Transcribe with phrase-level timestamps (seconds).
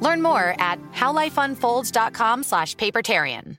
[0.00, 3.58] Learn more at howlifeunfolds.com slash papertarian.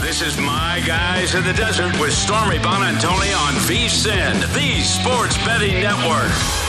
[0.00, 5.80] This is My Guys in the Desert with Stormy Buonantony on VSIN, the Sports Betting
[5.80, 6.61] Network.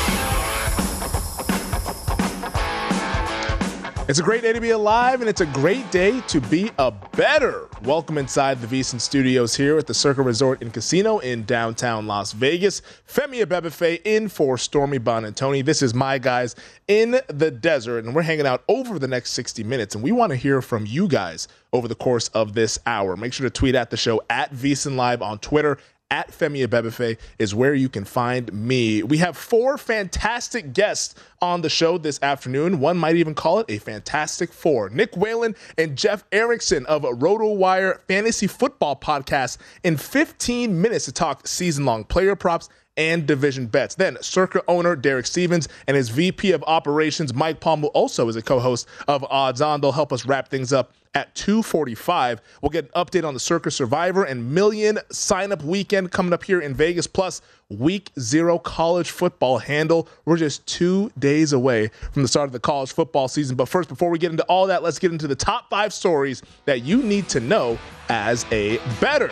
[4.06, 6.91] It's a great day to be alive, and it's a great day to be a
[6.91, 7.69] better.
[7.84, 12.34] Welcome inside the VSIN Studios here at the Circa Resort and Casino in downtown Las
[12.34, 12.81] Vegas.
[13.08, 15.63] Femi Abebefe in for Stormy Buonantony.
[15.63, 16.53] This is my guys
[16.90, 20.31] in the desert, and we're hanging out over the next 60 minutes, and we want
[20.31, 23.16] to hear from you guys over the course of this hour.
[23.16, 25.78] Make sure to tweet at the show at VSIN Live on Twitter
[26.13, 29.01] at Femi Abebefe is where you can find me.
[29.01, 32.79] We have four fantastic guests on the show this afternoon.
[32.79, 34.91] One might even call it a fantastic four.
[34.91, 41.47] Nick Whalen and Jeff Erickson of RotoWire Fantasy Football Podcast in 15 minutes to talk
[41.47, 43.96] season long player props and division bets.
[43.96, 48.36] Then Circa owner Derek Stevens and his VP of operations Mike Palm, who also is
[48.36, 52.40] a co-host of Odds On, they'll help us wrap things up at 2:45.
[52.62, 56.44] We'll get an update on the Circa Survivor and Million sign up weekend coming up
[56.44, 57.08] here in Vegas.
[57.08, 60.08] Plus, Week Zero college football handle.
[60.25, 63.56] We're just two days away from the start of the college football season.
[63.56, 66.42] But first, before we get into all that, let's get into the top five stories
[66.66, 67.78] that you need to know
[68.10, 69.31] as a better.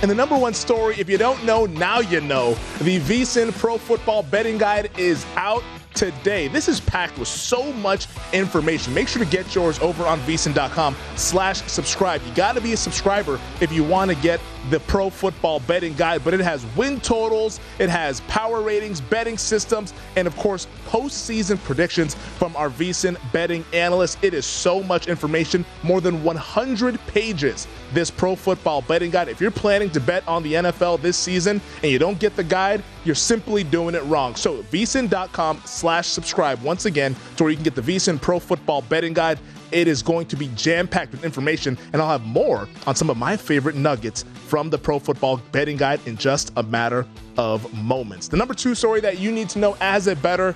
[0.00, 2.54] And the number one story, if you don't know, now you know.
[2.80, 5.64] The VSIN Pro Football Betting Guide is out
[5.94, 6.46] today.
[6.46, 8.94] This is packed with so much information.
[8.94, 12.22] Make sure to get yours over on vsin.com slash subscribe.
[12.24, 15.94] You got to be a subscriber if you want to get the pro football betting
[15.94, 20.66] guide, but it has win totals, it has power ratings, betting systems, and of course,
[20.86, 24.16] postseason predictions from our VSIN betting analysts.
[24.22, 27.66] It is so much information, more than 100 pages.
[27.92, 29.28] This pro football betting guide.
[29.28, 32.44] If you're planning to bet on the NFL this season and you don't get the
[32.44, 34.34] guide, you're simply doing it wrong.
[34.34, 38.82] So, vsin.com slash subscribe once again to where you can get the VSIN Pro Football
[38.82, 39.38] Betting Guide.
[39.70, 43.10] It is going to be jam packed with information, and I'll have more on some
[43.10, 47.72] of my favorite nuggets from the Pro Football Betting Guide in just a matter of
[47.74, 48.28] moments.
[48.28, 50.54] The number two story that you need to know as a better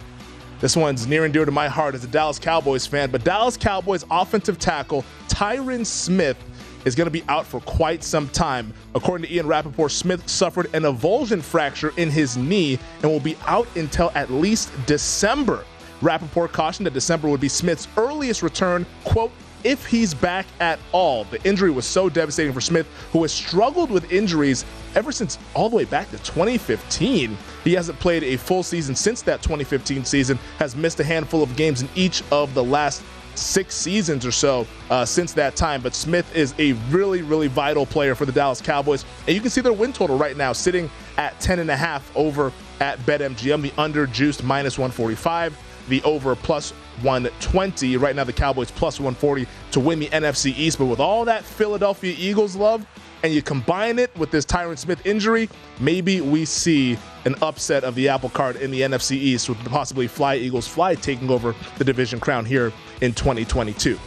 [0.61, 3.57] this one's near and dear to my heart as a Dallas Cowboys fan, but Dallas
[3.57, 6.37] Cowboys offensive tackle Tyron Smith
[6.85, 8.73] is going to be out for quite some time.
[8.95, 13.37] According to Ian Rapoport, Smith suffered an avulsion fracture in his knee and will be
[13.47, 15.65] out until at least December.
[16.01, 19.33] Rapoport cautioned that December would be Smith's earliest return, quote,
[19.65, 21.25] if he's back at all.
[21.25, 24.65] The injury was so devastating for Smith, who has struggled with injuries
[24.95, 27.37] ever since all the way back to 2015.
[27.65, 31.55] He hasn't played a full season since that 2015 season, has missed a handful of
[31.57, 33.03] games in each of the last
[33.35, 35.81] six seasons or so uh, since that time.
[35.81, 39.05] But Smith is a really, really vital player for the Dallas Cowboys.
[39.27, 43.63] And you can see their win total right now sitting at 10.5 over at BetMGM.
[43.63, 45.57] The under juiced minus 145,
[45.89, 46.73] the over plus
[47.03, 47.97] 120.
[47.97, 50.79] Right now, the Cowboys plus 140 to win the NFC East.
[50.79, 52.87] But with all that Philadelphia Eagles love,
[53.23, 57.95] and you combine it with this Tyron Smith injury, maybe we see an upset of
[57.95, 61.85] the apple cart in the NFC East with possibly Fly Eagles Fly taking over the
[61.85, 63.99] division crown here in 2022.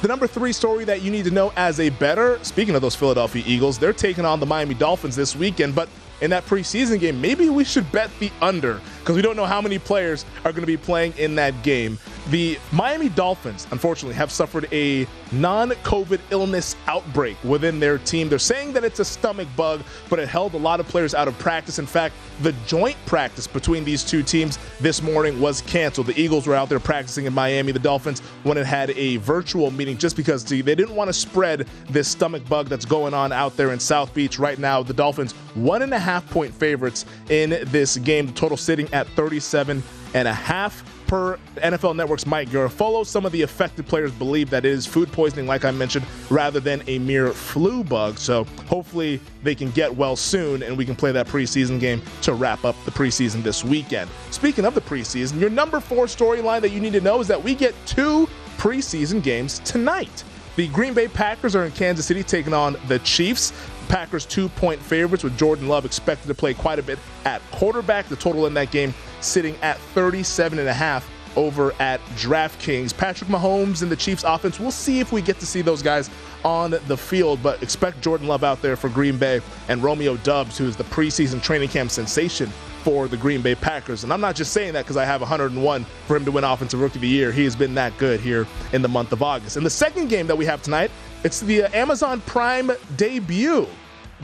[0.00, 2.96] The number three story that you need to know as a better, speaking of those
[2.96, 5.88] Philadelphia Eagles, they're taking on the Miami Dolphins this weekend, but
[6.22, 9.60] in that preseason game, maybe we should bet the under because we don't know how
[9.60, 11.98] many players are going to be playing in that game.
[12.30, 18.28] The Miami Dolphins, unfortunately, have suffered a non COVID illness outbreak within their team.
[18.28, 21.26] They're saying that it's a stomach bug, but it held a lot of players out
[21.26, 21.80] of practice.
[21.80, 26.06] In fact, the joint practice between these two teams this morning was canceled.
[26.06, 27.72] The Eagles were out there practicing in Miami.
[27.72, 31.66] The Dolphins went and had a virtual meeting just because they didn't want to spread
[31.90, 34.80] this stomach bug that's going on out there in South Beach right now.
[34.82, 39.08] The Dolphins, one and a half point favorites in this game, the total sitting at
[39.08, 39.82] 37
[40.14, 44.64] and a half per NFL Network's Mike Garafolo, some of the affected players believe that
[44.64, 48.16] it is food poisoning, like I mentioned, rather than a mere flu bug.
[48.16, 52.32] So hopefully they can get well soon and we can play that preseason game to
[52.32, 54.08] wrap up the preseason this weekend.
[54.30, 57.44] Speaking of the preseason, your number four storyline that you need to know is that
[57.44, 58.26] we get two
[58.56, 60.24] preseason games tonight.
[60.56, 63.52] The Green Bay Packers are in Kansas City taking on the Chiefs.
[63.92, 68.06] Packers two point favorites with Jordan Love expected to play quite a bit at quarterback.
[68.06, 71.06] The total in that game sitting at 37 and a half
[71.36, 72.96] over at DraftKings.
[72.96, 76.08] Patrick Mahomes and the Chiefs offense, we'll see if we get to see those guys
[76.42, 80.56] on the field, but expect Jordan Love out there for Green Bay and Romeo Doubs,
[80.56, 82.48] who is the preseason training camp sensation
[82.82, 84.04] for the Green Bay Packers.
[84.04, 86.80] And I'm not just saying that because I have 101 for him to win Offensive
[86.80, 87.30] Rookie of the Year.
[87.30, 89.58] He has been that good here in the month of August.
[89.58, 90.90] And the second game that we have tonight,
[91.24, 93.68] it's the uh, Amazon Prime debut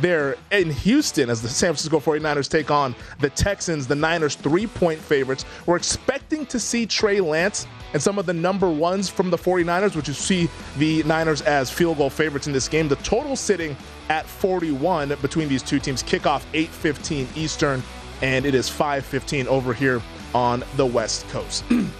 [0.00, 4.66] there in Houston as the San Francisco 49ers take on the Texans, the Niners three
[4.66, 5.44] point favorites.
[5.66, 9.96] We're expecting to see Trey Lance and some of the number ones from the 49ers,
[9.96, 12.88] which you see the Niners as field goal favorites in this game.
[12.88, 13.76] The total sitting
[14.08, 16.02] at 41 between these two teams.
[16.02, 17.82] Kickoff 8:15 Eastern,
[18.22, 20.02] and it is 5:15 over here
[20.34, 21.64] on the West Coast.
[21.70, 21.90] and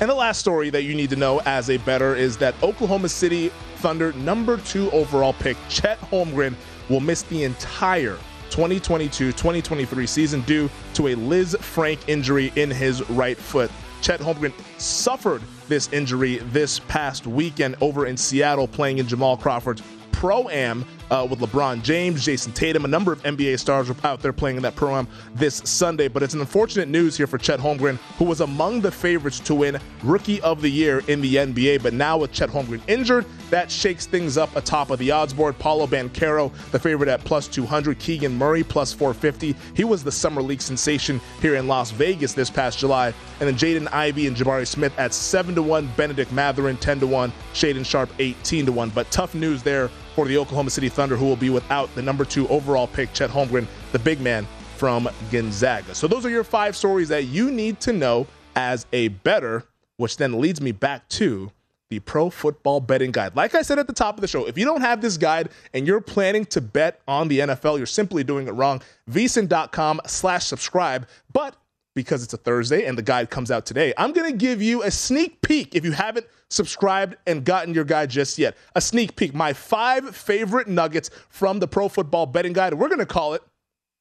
[0.00, 3.50] the last story that you need to know as a better is that Oklahoma City
[3.78, 6.54] Thunder number two overall pick Chet Holmgren
[6.88, 8.18] will miss the entire
[8.50, 13.70] 2022 2023 season due to a Liz Lisfranc injury in his right foot.
[14.00, 19.82] Chet Holmgren suffered this injury this past weekend over in Seattle playing in Jamal Crawford's
[20.12, 24.20] Pro Am uh, with LeBron James, Jayson Tatum, a number of NBA stars were out
[24.20, 26.08] there playing in that Pro Am this Sunday.
[26.08, 29.54] But it's an unfortunate news here for Chet Holmgren, who was among the favorites to
[29.54, 31.82] win Rookie of the Year in the NBA.
[31.82, 35.58] But now with Chet Holmgren injured, that shakes things up atop of the odds board.
[35.58, 37.98] Paolo Banchero, the favorite at plus 200.
[37.98, 39.56] Keegan Murray, plus 450.
[39.74, 43.14] He was the Summer League sensation here in Las Vegas this past July.
[43.40, 45.90] And then Jaden Ivey and Jabari Smith at 7 to 1.
[45.96, 47.32] Bennedict Mathurin 10 to 1.
[47.54, 48.90] Shaedon Sharpe 18 to 1.
[48.90, 52.24] But tough news there for the Oklahoma City Thunder, who will be without the number
[52.24, 55.94] two overall pick, Chet Holmgren, the big man from Gonzaga.
[55.94, 58.26] So those are your five stories that you need to know
[58.56, 59.62] as a better,
[59.96, 61.52] which then leads me back to
[61.90, 63.36] the pro football betting guide.
[63.36, 65.50] Like I said at the top of the show, if you don't have this guide
[65.72, 68.82] and you're planning to bet on the NFL, you're simply doing it wrong.
[69.08, 71.06] VSIN.com slash subscribe.
[71.32, 71.54] But
[71.98, 74.84] because it's a Thursday and the guide comes out today, I'm going to give you
[74.84, 78.56] a sneak peek if you haven't subscribed and gotten your guide just yet.
[78.76, 82.74] A sneak peek, my five favorite nuggets from the Pro Football Betting Guide.
[82.74, 83.42] We're going to call it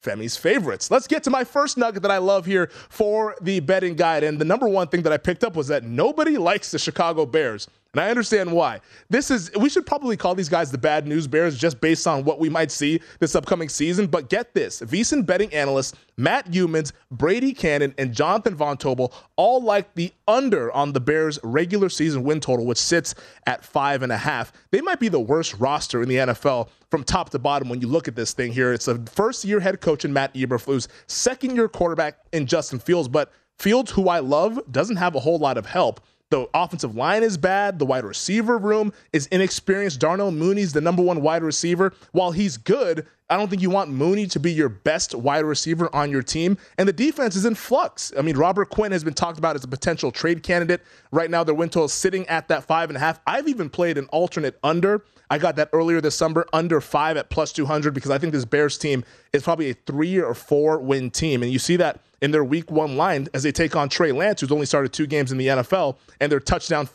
[0.03, 0.91] Femi's favorites.
[0.91, 4.23] Let's get to my first nugget that I love here for the betting guide.
[4.23, 7.25] And the number one thing that I picked up was that nobody likes the Chicago
[7.25, 7.67] Bears.
[7.93, 8.81] And I understand why.
[9.09, 12.23] This is, we should probably call these guys the bad news bears just based on
[12.23, 14.07] what we might see this upcoming season.
[14.07, 19.61] But get this VSIN betting analysts Matt Youmans, Brady Kannon, and Jonathan Von Tobel all
[19.61, 23.13] like the under on the Bears' regular season win total, which sits
[23.45, 24.51] at five and a half.
[24.71, 27.87] They might be the worst roster in the NFL from top to bottom when you
[27.87, 28.73] look at this thing here.
[28.73, 33.07] It's a first year head coach in Matt Eberflus, second year quarterback in Justin Fields,
[33.07, 36.01] but Fields, who I love, doesn't have a whole lot of help.
[36.29, 37.79] The offensive line is bad.
[37.79, 39.99] The wide receiver room is inexperienced.
[39.99, 41.93] Darnell Mooney's the number one wide receiver.
[42.11, 45.93] While he's good, I don't think you want Mooney to be your best wide receiver
[45.93, 46.57] on your team.
[46.77, 48.13] And the defense is in flux.
[48.17, 50.81] I mean, Robert Quinn has been talked about as a potential trade candidate.
[51.11, 53.19] Right now, their win total is sitting at that five and a half.
[53.27, 55.03] I've even played an alternate under.
[55.29, 58.45] I got that earlier this summer, under five at plus 200, because I think this
[58.45, 59.03] Bears team
[59.33, 61.43] is probably a three or four win team.
[61.43, 64.39] And you see that in their week one line as they take on Trey Lance,
[64.39, 66.87] who's only started two games in the NFL, and their touchdown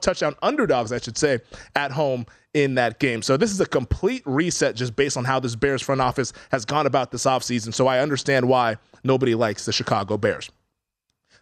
[0.00, 1.38] touchdown underdogs, I should say,
[1.76, 2.26] at home
[2.56, 3.20] in that game.
[3.20, 6.64] So this is a complete reset just based on how this Bears front office has
[6.64, 7.74] gone about this offseason.
[7.74, 10.50] So I understand why nobody likes the Chicago Bears.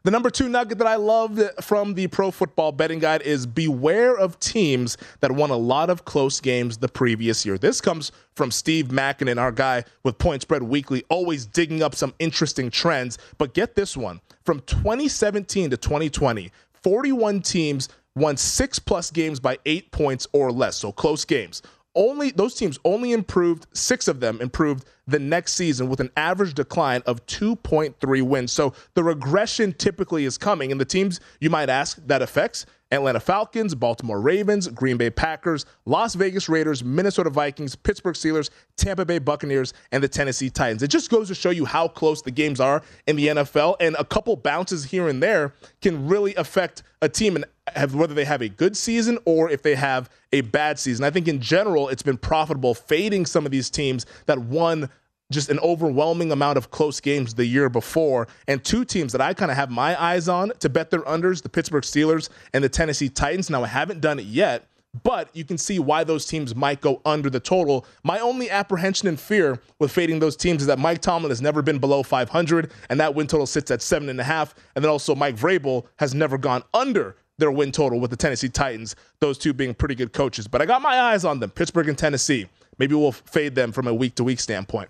[0.03, 4.17] The number two nugget that I loved from the Pro Football Betting Guide is beware
[4.19, 7.59] of teams that won a lot of close games the previous year.
[7.59, 12.13] This comes from Steve Makinen, our guy with Point Spread Weekly, always digging up some
[12.19, 13.19] interesting trends.
[13.39, 16.51] But get this one from 2017 to 2020,
[16.83, 21.63] 41 teams won six plus games by eight points or less, so close games.
[21.97, 26.55] Only those teams only improved six of them improved the next season with an average
[26.55, 28.51] decline of 2.3 wins.
[28.51, 33.21] So the regression typically is coming and the teams you might ask that affects atlanta
[33.21, 39.19] falcons baltimore ravens green bay packers las vegas raiders minnesota vikings pittsburgh steelers tampa bay
[39.19, 42.61] buccaneers and the tennessee titans it just goes to show you how close the games
[42.61, 47.09] are in the nfl and a couple bounces here and there can really affect a
[47.09, 50.79] team and have whether they have a good season or if they have a bad
[50.79, 51.05] season.
[51.05, 54.91] I think in general it's been profitable fading some of these teams that won
[55.35, 58.29] just an overwhelming amount of close games the year before.
[58.49, 61.43] And two teams that I kind of have my eyes on to bet their unders,
[61.43, 63.51] the Pittsburgh Steelers and the Tennessee Titans.
[63.51, 64.67] Now I haven't done it yet,
[65.03, 67.85] but you can see why those teams might go under the total.
[68.05, 71.63] My only apprehension and fear with fading those teams is that Mike Tomlin has never
[71.63, 74.55] been below 500, and that win total sits at seven and a half.
[74.75, 78.49] And then also Mike Vrabel has never gone under their win total with the Tennessee
[78.49, 80.47] Titans, those two being pretty good coaches.
[80.47, 82.49] But I got my eyes on them, Pittsburgh and Tennessee.
[82.79, 84.89] Maybe we'll fade them from a week to week standpoint.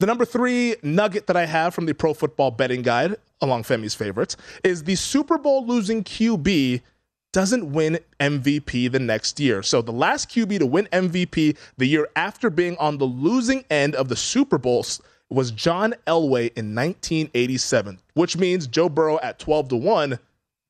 [0.00, 3.94] The number three nugget that I have from the Pro Football Betting Guide, along Femi's
[3.94, 6.82] favorites, is the Super Bowl losing QB
[7.32, 9.62] doesn't win MVP the next year.
[9.62, 13.94] So the last QB to win MVP the year after being on the losing end
[13.94, 19.68] of the Super Bowls was John Elway in 1987, which means Joe Burrow at 12
[19.68, 20.18] to 1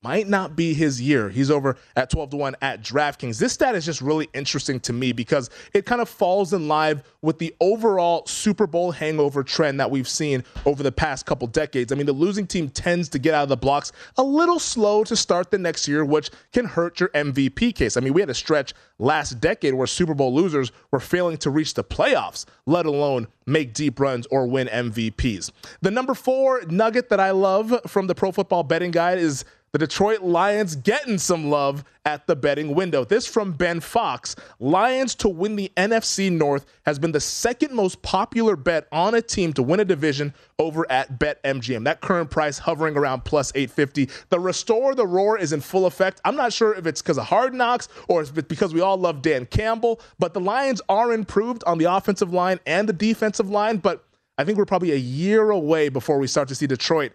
[0.03, 1.29] might not be his year.
[1.29, 3.39] He's over at 12 to 1 at DraftKings.
[3.39, 7.03] This stat is just really interesting to me because it kind of falls in line
[7.23, 11.93] with the overall Super Bowl hangover trend that we've seen over the past couple decades.
[11.93, 15.05] I mean, the losing team tends to get out of the blocks a little slow
[15.05, 17.97] to start the next year, which can hurt your MVP case.
[17.97, 21.51] I mean, we had a stretch last decade where Super Bowl losers were failing to
[21.51, 25.51] reach the playoffs, let alone make deep runs or win MVPs.
[25.81, 29.79] The number four nugget that I love from the Pro Football Betting Guide is the
[29.79, 33.05] Detroit Lions getting some love at the betting window.
[33.05, 34.37] This from Ben Fox.
[34.61, 39.23] Lions to win the NFC North has been the second most popular bet on a
[39.23, 41.85] team to win a division over at BetMGM.
[41.85, 44.11] That current price hovering around plus 850.
[44.29, 46.21] The restore the roar is in full effect.
[46.27, 48.99] I'm not sure if it's because of hard knocks or if it's because we all
[48.99, 53.49] love Dan Campbell, but the Lions are improved on the offensive line and the defensive
[53.49, 54.05] line, but
[54.37, 57.13] I think we're probably a year away before we start to see Detroit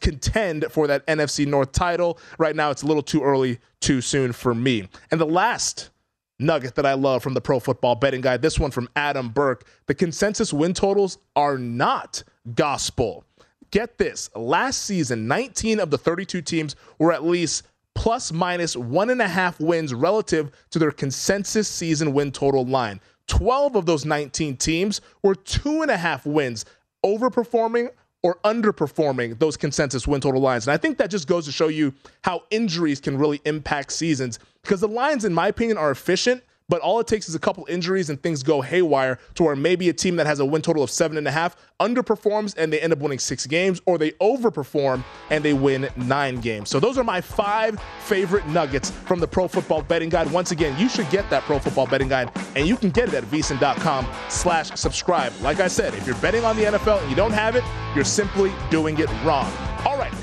[0.00, 2.18] contend for that NFC North title.
[2.38, 4.88] Right now, it's a little too early, too soon for me.
[5.10, 5.90] And the last
[6.38, 9.66] nugget that I love from the Pro Football Betting Guide, this one from Adam Burke.
[9.86, 12.22] The consensus win totals are not
[12.54, 13.24] gospel.
[13.70, 17.64] Get this last season, 19 of the 32 teams were at least
[17.94, 23.00] plus minus one and a half wins relative to their consensus season win total line.
[23.26, 26.64] 12 of those 19 teams were two and a half wins,
[27.04, 27.88] overperforming
[28.24, 30.66] or underperforming those consensus win total lines.
[30.66, 34.38] And I think that just goes to show you how injuries can really impact seasons
[34.62, 36.42] because the lines, in my opinion, are efficient
[36.74, 39.88] but all it takes is a couple injuries and things go haywire to where maybe
[39.90, 42.80] a team that has a win total of seven and a half underperforms and they
[42.80, 46.70] end up winning six games, or they overperform and they win nine games.
[46.70, 50.28] So those are my five favorite nuggets from the Pro Football Betting Guide.
[50.32, 53.14] Once again, you should get that Pro Football Betting Guide, and you can get it
[53.14, 55.32] at vsin.com slash subscribe.
[55.42, 57.62] Like I said, if you're betting on the NFL and you don't have it,
[57.94, 59.73] you're simply doing it wrong.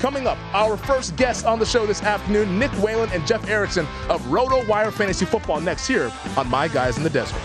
[0.02, 3.86] Coming up, our first guest on the show this afternoon, Nick Whalen and Jeff Erickson
[4.08, 7.38] of RotoWire Fantasy Football next here on My Guys in the Desert.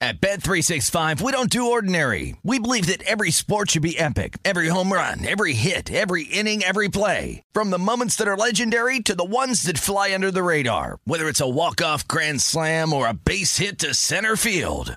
[0.00, 2.36] At Bet365, we don't do ordinary.
[2.42, 4.38] We believe that every sport should be epic.
[4.46, 7.42] Every home run, every hit, every inning, every play.
[7.52, 11.00] From the moments that are legendary to the ones that fly under the radar.
[11.04, 14.96] Whether it's a walk-off grand slam or a base hit to center field.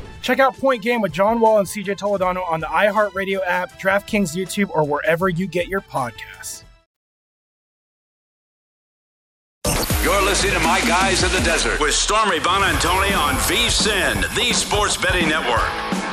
[0.21, 4.35] Check out Point Game with John Wall and CJ Toledano on the iHeartRadio app, DraftKings
[4.35, 6.63] YouTube, or wherever you get your podcasts.
[10.03, 14.97] You're listening to My Guys in the Desert with Stormy Buonantony on VSIN, the Sports
[14.97, 16.10] Betting Network.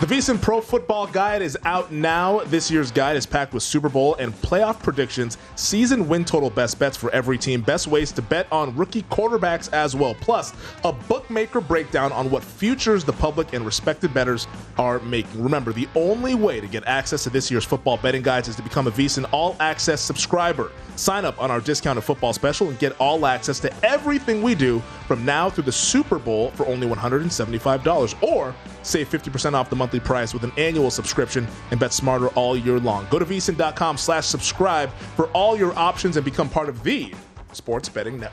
[0.00, 2.40] The VSiN Pro Football Guide is out now.
[2.46, 6.78] This year's guide is packed with Super Bowl and playoff predictions, season win total best
[6.78, 10.54] bets for every team, best ways to bet on rookie quarterbacks as well, plus
[10.84, 15.42] a bookmaker breakdown on what futures the public and respected bettors are making.
[15.42, 18.62] Remember, the only way to get access to this year's football betting guides is to
[18.62, 20.72] become a VSiN All Access subscriber.
[20.96, 24.80] Sign up on our discounted football special and get all access to everything we do
[25.06, 30.06] from now through the Super Bowl for only $175 or save 50% off the monthly
[30.06, 33.04] price with an annual subscription and bet smarter all year long.
[33.10, 37.12] Go to vsin.com slash subscribe for all your options and become part of the
[37.52, 38.32] Sports Betting Network.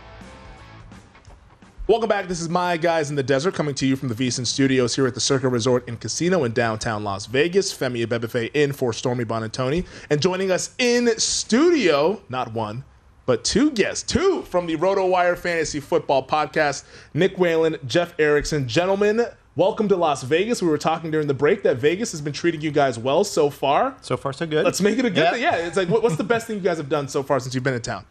[1.88, 2.28] Welcome back.
[2.28, 5.08] This is My Guys in the Desert coming to you from the VSiN studios here
[5.08, 7.76] at the Circa Resort and Casino in downtown Las Vegas.
[7.76, 9.84] Femi Abebefe in for Stormy Buonantony.
[10.12, 12.84] And joining us in studio, not one,
[13.26, 16.84] but two guests, two from the RotoWire Fantasy Football Podcast,
[17.16, 18.68] Nick Whalen, Jeff Erickson.
[18.68, 19.26] Gentlemen,
[19.58, 20.62] welcome to Las Vegas.
[20.62, 23.50] We were talking during the break that Vegas has been treating you guys well so
[23.50, 23.98] far.
[24.02, 24.64] So far, so good.
[24.64, 25.32] Let's make it a good Yeah.
[25.32, 25.42] thing.
[25.42, 27.64] Yeah, it's like, what's the best thing you guys have done so far since you've
[27.64, 28.06] been in town?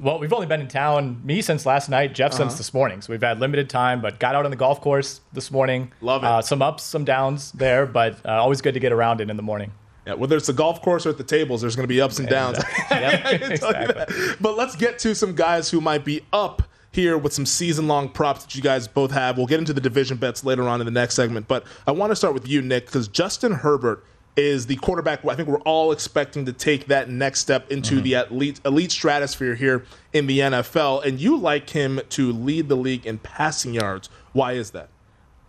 [0.00, 2.56] Well, we've only been in town, me since last night, Jeff since Uh-huh.
[2.58, 3.02] this morning.
[3.02, 5.92] So we've had limited time, but got out on the golf course this morning.
[6.00, 6.26] Love it.
[6.26, 9.36] Uh, some ups, some downs there, but uh, always good to get around it in
[9.36, 9.72] the morning.
[10.06, 12.18] Yeah, whether it's the golf course or at the tables, there's going to be ups
[12.18, 12.58] and downs.
[12.90, 14.36] Yep, I can tell you that.
[14.40, 16.62] But let's get to some guys who might be up
[16.98, 19.36] here with some season long props that you guys both have.
[19.38, 21.46] We'll get into the division bets later on in the next segment.
[21.46, 24.04] But I want to start with you, Nick, because Justin Herbert
[24.36, 28.02] is the quarterback I think we're all expecting to take that next step into Mm-hmm.
[28.04, 31.04] the elite elite stratosphere here in the NFL.
[31.04, 34.08] And you like him to lead the league in passing yards.
[34.32, 34.88] Why is that?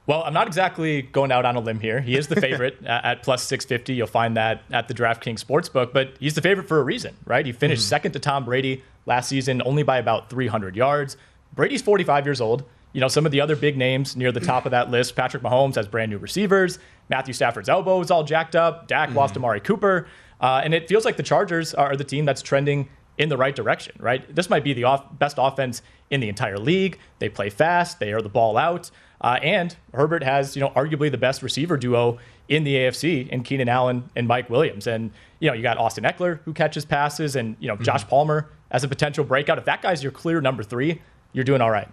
[0.07, 2.01] Well, I'm not exactly going out on a limb here.
[2.01, 3.93] He is the favorite at, plus 650.
[3.93, 7.45] You'll find that at the DraftKings Sportsbook, but he's the favorite for a reason, right?
[7.45, 11.15] He finished second to Tom Brady last season, only by about 300 yards.
[11.59, 12.63] Brady's 45 years old.
[12.93, 15.43] You know, some of the other big names near the top of that list Patrick
[15.43, 16.79] Mahomes has brand new receivers.
[17.09, 18.87] Matthew Stafford's elbow is all jacked up.
[18.87, 20.07] Dak lost Amari Cooper.
[20.39, 23.53] Uh, and it feels like the Chargers are the team that's trending in the right
[23.53, 24.33] direction, right?
[24.33, 26.97] This might be the off- best offense in the entire league.
[27.19, 28.89] They play fast, they air the ball out.
[29.19, 33.43] Uh, and Herbert has, you know, arguably the best receiver duo in the AFC in
[33.43, 34.87] Keenan Allen and Mike Williams.
[34.87, 38.49] And, you know, you got Austin Ekeler who catches passes and, you know, Josh Palmer
[38.71, 39.57] as a potential breakout.
[39.57, 41.01] If that guy's your clear number three,
[41.33, 41.87] you're doing all right.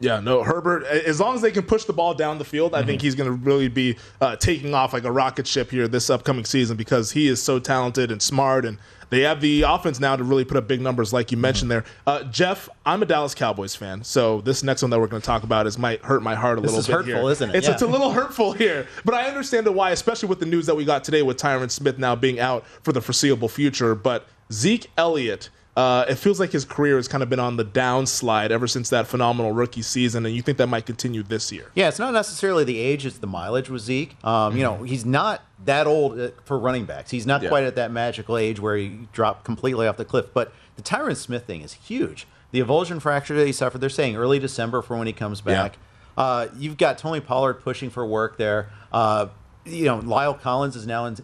[0.00, 2.82] Yeah, no, Herbert, as long as they can push the ball down the field, I
[2.82, 6.10] think he's going to really be uh, taking off like a rocket ship here this
[6.10, 8.64] upcoming season because he is so talented and smart.
[8.64, 8.78] And
[9.10, 11.84] they have the offense now to really put up big numbers, like you mentioned there.
[12.04, 14.02] Uh, Jeff, I'm a Dallas Cowboys fan.
[14.02, 16.58] So this next one that we're going to talk about is might hurt my heart
[16.58, 17.30] a This little is bit hurtful, here.
[17.30, 17.54] isn't it?
[17.54, 17.74] It's, Yeah.
[17.74, 18.88] it's a little hurtful here.
[19.04, 21.98] But I understand why, especially with the news that we got today with Tyron Smith
[21.98, 23.94] now being out for the foreseeable future.
[23.94, 25.48] But Zeke Elliott.
[25.74, 28.90] Uh, it feels like his career has kind of been on the downslide ever since
[28.90, 31.70] that phenomenal rookie season, and you think that might continue this year.
[31.74, 34.14] Yeah, it's not necessarily the age; it's the mileage with Zeke.
[34.22, 37.10] Um, You know, he's not that old uh, for running backs.
[37.10, 37.48] He's not Yeah.
[37.48, 40.26] quite at that magical age where he dropped completely off the cliff.
[40.34, 42.26] But the Tyron Smith thing is huge.
[42.50, 45.78] The avulsion fracture that he suffered, they're saying early December for when he comes back.
[46.18, 48.68] Uh, you've got Tony Pollard pushing for work there.
[48.92, 49.28] Uh,
[49.64, 51.16] you know, La'el Collins is now in,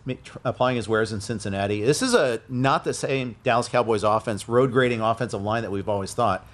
[0.45, 1.83] applying his wares in Cincinnati.
[1.83, 5.89] This is a not the same Dallas Cowboys offense, road grading offensive line that we've
[5.89, 6.47] always thought.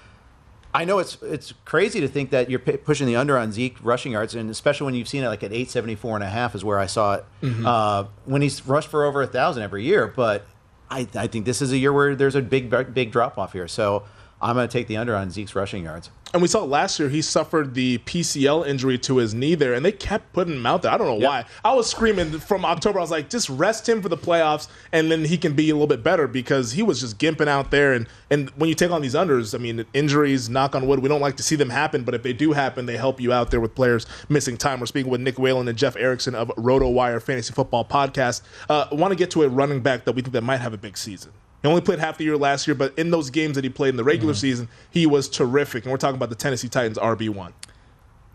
[0.77, 3.77] I know it's it's crazy to think that you're p- pushing the under on Zeke
[3.83, 6.64] rushing yards, and especially when you've seen it like at 874 and a half is
[6.64, 7.64] where I saw it Mhm.
[7.64, 10.09] uh, when he's rushed for over a thousand every year.
[10.09, 10.47] But
[10.90, 13.68] I, I think this is a year where there's a big big drop off here.
[13.68, 14.03] So
[14.44, 16.11] I'm going to take the under on Zeke's rushing yards.
[16.35, 19.83] And we saw last year he suffered the PCL injury to his knee there, and
[19.85, 20.92] they kept putting him out there.
[20.92, 21.28] I don't know Yep.
[21.28, 21.44] why.
[21.64, 22.98] I was screaming from October.
[22.98, 25.74] I was like, just rest him for the playoffs, and then he can be a
[25.74, 27.92] little bit better because he was just gimping out there.
[27.94, 31.09] And and when you take on these unders, I mean, injuries, knock on wood, we
[31.09, 33.50] don't like to see them happen, but if they do happen, they help you out
[33.50, 34.80] there with players missing time.
[34.80, 38.42] We're speaking with Nick Whalen and Jeff Erickson of RotoWire Fantasy Football Podcast.
[38.68, 40.78] Uh, want to get to a running back that we think that might have a
[40.78, 41.30] big season.
[41.64, 43.88] He only played half the year last year, but in those games that he played
[43.88, 44.40] in the regular mm-hmm.
[44.40, 45.85] season, he was terrific.
[45.85, 47.55] And we're talking about the Tennessee Titans RB1.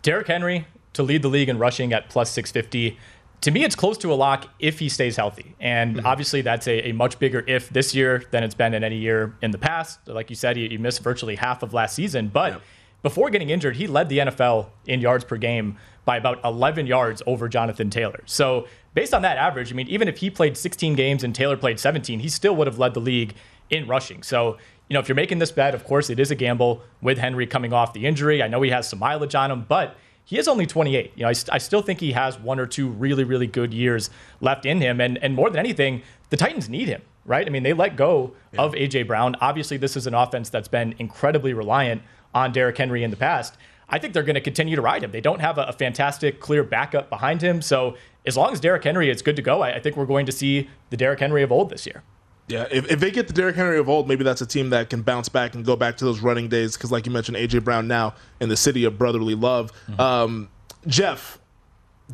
[0.02, 2.98] Derrick Henry to lead the league in rushing at plus 650.
[3.42, 5.54] To me, it's close to a lock if he stays healthy.
[5.60, 6.08] And mm-hmm.
[6.08, 9.36] obviously, that's a, a much bigger if this year than it's been in any year
[9.44, 10.08] in the past.
[10.08, 12.30] Like you said, he, he missed virtually half of last season.
[12.30, 12.60] But
[13.04, 17.22] before getting injured, he led the NFL in yards per game by about 11 yards
[17.28, 18.24] over Jonathan Taylor.
[18.26, 21.58] So, based on that average, I mean, even if he played 16 games and Taylor
[21.58, 23.36] played 17, he still would have led the league
[23.70, 24.24] in rushing.
[24.24, 24.58] So,
[24.90, 27.46] you know, if you're making this bet, of course, it is a gamble with Henry
[27.46, 28.42] coming off the injury.
[28.42, 31.14] I know he has some mileage on him, but he is only 28.
[31.16, 33.74] You know, I, st- I still think he has one or two really, really good
[33.74, 34.10] years
[34.42, 35.00] left in him.
[35.02, 37.46] And, and more than anything, the Titans need him, right?
[37.46, 39.04] I mean, they let go of A.J.
[39.04, 39.36] Brown.
[39.42, 42.02] Obviously, this is an offense that's been incredibly reliant
[42.34, 43.58] on Derrick Henry in the past.
[43.90, 45.12] I think they're going to continue to ride him.
[45.12, 47.62] They don't have a, a fantastic, clear backup behind him.
[47.62, 50.26] So as long as Derrick Henry is good to go, I, I think we're going
[50.26, 52.04] to see the Derrick Henry of old this year.
[52.48, 54.90] Yeah, if, if they get the Derrick Henry of old, maybe that's a team that
[54.90, 56.76] can bounce back and go back to those running days.
[56.76, 59.72] Because, like you mentioned, AJ Brown now in the city of brotherly love.
[60.00, 60.50] Um,
[60.88, 61.40] Jeff,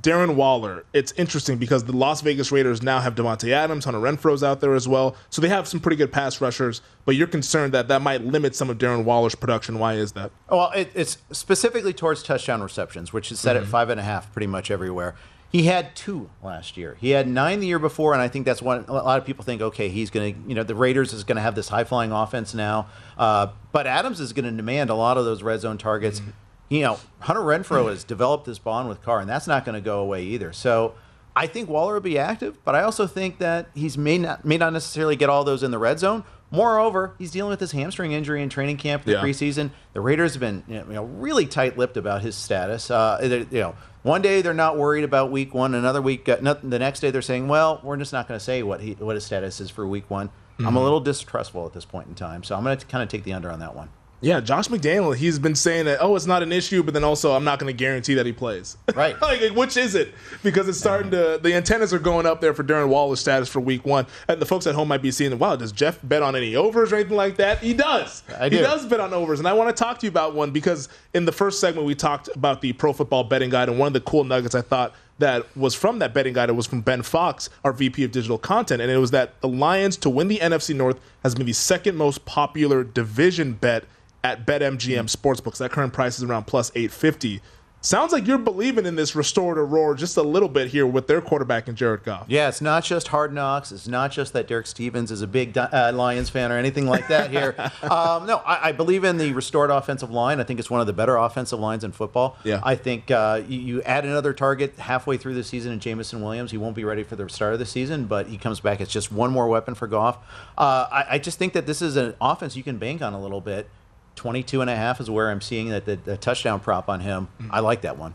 [0.02, 0.84] Darren Waller.
[0.94, 4.76] It's interesting because the Las Vegas Raiders now have Davante Adams, Hunter Renfrow's out there
[4.76, 6.82] as well, so they have some pretty good pass rushers.
[7.06, 9.80] But you're concerned that that might limit some of Darren Waller's production.
[9.80, 10.32] Why is that?
[10.50, 13.68] Well, it, it's specifically towards touchdown receptions, which is set at Mhm.
[13.68, 15.16] five and a half pretty much everywhere.
[15.50, 16.98] He had two last year.
[17.00, 18.84] He had nine the year before, and I think that's one.
[18.90, 21.38] A lot of people think, okay, he's going to, you know, the Raiders is going
[21.38, 22.88] to have this high flying offense now.
[23.18, 26.22] Uh, but Adams is going to demand a lot of those red zone targets.
[26.70, 29.82] You know, Hunter Renfrow has developed this bond with Carr, and that's not going to
[29.82, 30.52] go away either.
[30.52, 30.94] So
[31.36, 34.58] I think Waller will be active, but I also think that he's may not may
[34.58, 36.24] not necessarily get all those in the red zone.
[36.52, 39.22] Moreover, he's dealing with his hamstring injury in training camp, the Yeah.
[39.22, 39.72] preseason.
[39.94, 42.90] The Raiders have been you know really tight-lipped about his status.
[42.90, 46.68] Uh, you know, one day they're not worried about week one, another week, uh, not,
[46.68, 49.16] the next day they're saying, "Well, we're just not going to say what he what
[49.16, 50.84] his status is for week one." I'm a Mhm.
[50.84, 53.34] little distrustful at this point in time, so I'm going to kind of take the
[53.34, 53.90] under on that one.
[54.22, 57.34] Yeah, Josh McDaniel, he's been saying that, oh, it's not an issue, but then also
[57.34, 58.78] I'm not going to guarantee that he plays.
[58.96, 59.22] Right.
[59.22, 60.14] like, which is it?
[60.42, 63.60] Because it's starting to, the antennas are going up there for Darren Waller's status for
[63.60, 64.08] week one.
[64.30, 66.94] And the folks at home might be seeing, wow, does Jeff bet on any overs
[66.94, 67.60] or anything like that?
[67.60, 68.24] He does.
[68.40, 69.40] I He does bet on overs.
[69.40, 71.94] And I want to talk to you about one because in the first segment, we
[71.94, 73.68] talked about the pro football betting guide.
[73.68, 76.50] And one of the cool nuggets I thought that was from that betting guide.
[76.50, 79.48] It was from Ben Fox, our VP of digital content, and it was that the
[79.48, 83.86] Lions to win the NFC North has been the second most popular division bet
[84.26, 85.60] at BetMGM Sportsbooks.
[85.60, 87.42] That current price is around plus 850.
[87.82, 91.06] Sounds like you're believing in this restore to roar just a little bit here with
[91.06, 92.26] their quarterback and Jared Goff.
[92.28, 93.72] Yeah, it's not just hard knocks.
[93.72, 97.08] It's not just that Derek Stevens is a big uh, Lions fan or anything like
[97.10, 97.54] that here.
[97.84, 100.40] um, no, I, I believe in the restored offensive line.
[100.40, 102.38] I think it's one of the better offensive lines in football.
[102.44, 102.62] Yeah.
[102.64, 106.50] I think uh, you, you add another target halfway through the season in Jameson Williams.
[106.50, 108.82] He won't be ready for the start of the season, but he comes back.
[108.82, 110.18] It's just one more weapon for Goff.
[110.58, 113.22] Uh, I, I just think that this is an offense you can bank on a
[113.22, 113.70] little bit.
[114.16, 117.28] 22 and a half is where I'm seeing that the, the touchdown prop on him.
[117.52, 118.14] I like that one.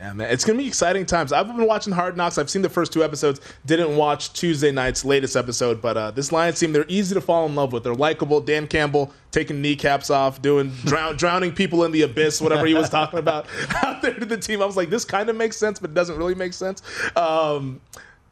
[0.00, 1.32] Yeah, man, it's gonna be exciting times.
[1.32, 2.36] I've been watching Hard Knocks.
[2.36, 3.40] I've seen the first two episodes.
[3.64, 7.46] Didn't watch Tuesday night's latest episode, but uh, this Lions team, they're easy to fall
[7.46, 7.84] in love with.
[7.84, 8.40] They're likable.
[8.40, 12.90] Dan Campbell taking kneecaps off, doing drown, drowning people in the abyss, whatever he was
[12.90, 13.46] talking about
[13.84, 14.60] out there to the team.
[14.60, 16.82] I was like, this kind of makes sense, but it doesn't really make sense.
[17.16, 17.80] Um,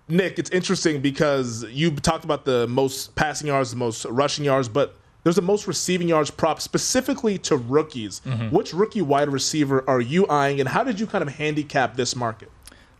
[0.08, 4.68] Nick, it's interesting because you talked about the most passing yards, the most rushing yards,
[4.68, 8.20] but there's the most receiving yards prop specifically to rookies.
[8.50, 12.16] Which rookie wide receiver are you eyeing, and how did you kind of handicap this
[12.16, 12.50] market?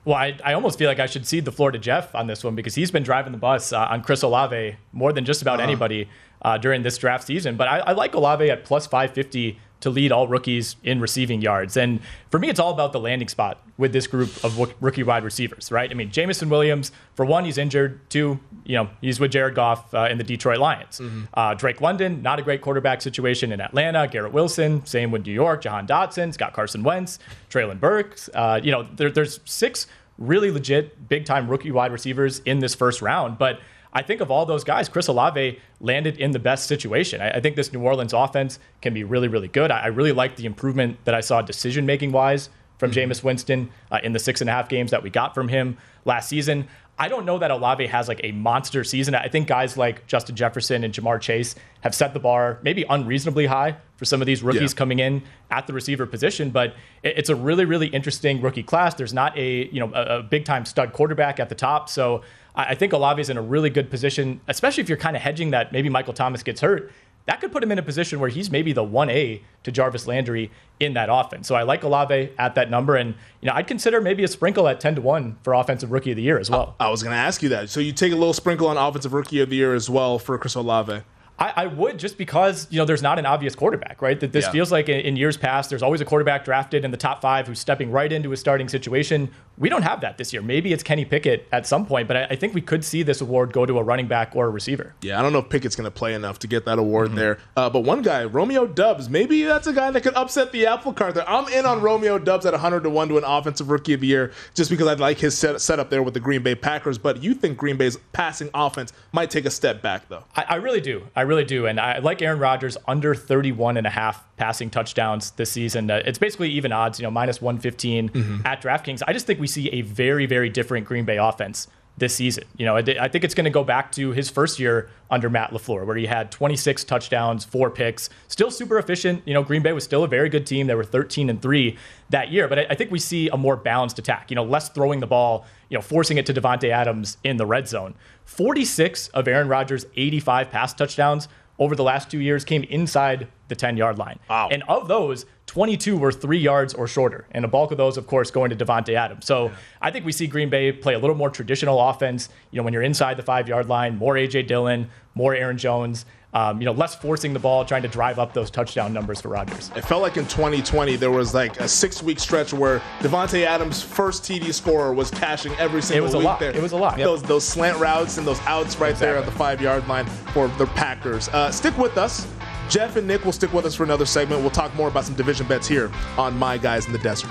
[0.05, 2.43] Well, I, I almost feel like I should cede the floor to Jeff on this
[2.43, 5.61] one because he's been driving the bus uh, on Chris Olave more than just about
[5.61, 5.69] Uh-huh.
[5.69, 6.09] anybody
[6.43, 7.57] uh, during this draft season.
[7.57, 11.77] But I, I like Olave at plus 550 to lead all rookies in receiving yards.
[11.77, 15.23] And for me, it's all about the landing spot with this group of rookie wide
[15.23, 15.89] receivers, right?
[15.91, 18.01] I mean, Jameson Williams, for one, he's injured.
[18.11, 21.01] Two, you know, he's with Jared Goff uh, in the Detroit Lions.
[21.35, 24.07] Uh, Drake London, not a great quarterback situation in Atlanta.
[24.07, 25.63] Garrett Wilson, same with New York.
[25.63, 27.19] Jahan Dotson, Scott Carson Wentz,
[27.51, 28.31] Treylon Burks.
[28.35, 29.87] Uh, you know, there, there's six
[30.19, 33.39] really legit, big time rookie wide receivers in this first round.
[33.39, 33.61] But
[33.93, 37.21] I think of all those guys, Chris Olave landed in the best situation.
[37.21, 39.71] I, I think this New Orleans offense can be really, really good.
[39.71, 42.49] I, I really like the improvement that I saw decision making wise
[42.79, 43.11] from mm-hmm.
[43.11, 45.77] Jameis Winston uh, in the six and a half games that we got from him
[46.05, 46.69] last season.
[47.03, 49.17] I don't know that Olave has like a monster season.
[49.17, 53.47] I think guys like Justin Jefferson and Ja'Marr Chase have set the bar maybe unreasonably
[53.47, 54.79] high for some of these rookies yeah.
[54.79, 56.51] coming in at the receiver position.
[56.51, 58.95] But it's a really, really interesting rookie class.
[58.95, 62.23] There's not a you know a, a big time stud quarterback at the top, so
[62.55, 65.51] I think Olave is in a really good position, especially if you're kind of hedging
[65.51, 66.93] that maybe Michael Thomas gets hurt.
[67.27, 70.51] That could put him in a position where he's maybe the 1A to Jarvis Landry
[70.81, 71.47] in that offense.
[71.47, 72.97] So I like Olave at that number.
[72.97, 76.11] And, you know, I'd consider maybe a sprinkle at 10 to 1 for Offensive Rookie
[76.11, 76.75] of the Year as well.
[76.81, 77.71] I, I was going to ask you that.
[77.71, 80.37] So you take a little sprinkle on Offensive Rookie of the Year as well for
[80.37, 81.03] Chris Olave.
[81.39, 84.21] I, I, would just because you know there's not an obvious quarterback, right?
[84.21, 84.53] That this yeah.
[84.53, 87.49] feels like in, in, years past, there's always a quarterback drafted in the top five
[87.49, 89.31] who's stepping right into a starting situation.
[89.63, 90.43] We don't have that this year.
[90.43, 93.21] Maybe it's Kenny Pickett at some point, but I, I think we could see this
[93.21, 94.95] award go to a running back or a receiver.
[95.01, 97.17] Yeah, I don't know if Pickett's going to play enough to get that award mm-hmm.
[97.17, 97.39] there.
[97.57, 100.93] Uh, but one guy, Romeo Doubs, maybe that's a guy that could upset the apple
[100.93, 101.29] cart there.
[101.29, 104.07] I'm in on Romeo Doubs at 100 to one to an offensive rookie of the
[104.07, 106.99] year, just because I like his set, setup there with the Green Bay Packers.
[106.99, 110.25] But you think Green Bay's passing offense might take a step back, though?
[110.37, 111.09] I, I really do.
[111.17, 114.69] I really do, and I like like Aaron Rodgers under 31 and a half passing
[114.69, 115.91] touchdowns this season.
[115.91, 118.47] Uh, it's basically even odds, you know, minus 115 mm-hmm.
[118.47, 119.03] at DraftKings.
[119.09, 122.45] I just think we see a very, very different Green Bay offense this season.
[122.57, 125.29] You know, I, I think it's going to go back to his first year under
[125.29, 129.23] Matt LaFleur, where he had 26 touchdowns, four picks, still super efficient.
[129.27, 130.67] You know, Green Bay was still a very good team.
[130.67, 131.77] They were 13 and three
[132.11, 134.31] that year, but I, I think we see a more balanced attack.
[134.31, 137.47] You know, less throwing the ball, you know, forcing it to Davante Adams in the
[137.47, 137.95] red zone.
[138.25, 143.55] 46 of Aaron Rodgers' 85 pass touchdowns over the last two years came inside the
[143.55, 144.19] 10 yard line.
[144.29, 144.49] Wow.
[144.51, 147.27] And of those, 22 were three yards or shorter.
[147.33, 149.27] And a bulk of those, of course, going to Davante Adams.
[149.27, 149.55] So yeah.
[149.83, 152.31] I think we see Green Bay play a little more traditional offense.
[152.53, 154.45] You know, when you're inside the five yard line, more A.J.
[154.45, 156.07] Dillon, more Aaron Jones.
[156.33, 159.29] Um, you know, less forcing the ball, trying to drive up those touchdown numbers for
[159.29, 159.71] Rodgers.
[159.77, 164.23] It felt like in 2020 there was like a six-week stretch where Davante Adams' first
[164.23, 166.41] TD scorer was cashing every single it was a week lot.
[166.41, 166.57] there.
[166.57, 166.97] It was a lot.
[166.97, 167.05] Yep.
[167.05, 169.09] Those those slant routes and those outs right exactly.
[169.09, 171.29] there at the five-yard line for the Packers.
[171.29, 172.27] Uh, stick with us.
[172.73, 174.41] Jeff and Nick will stick with us for another segment.
[174.41, 177.29] We'll talk more about some division bets here on My Guys in the Desert.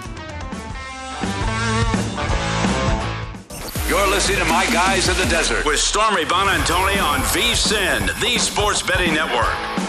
[3.89, 8.83] You're listening to My Guys in the Desert with Stormy Buonantony on VSIN, the Sports
[8.83, 9.80] Betting Network.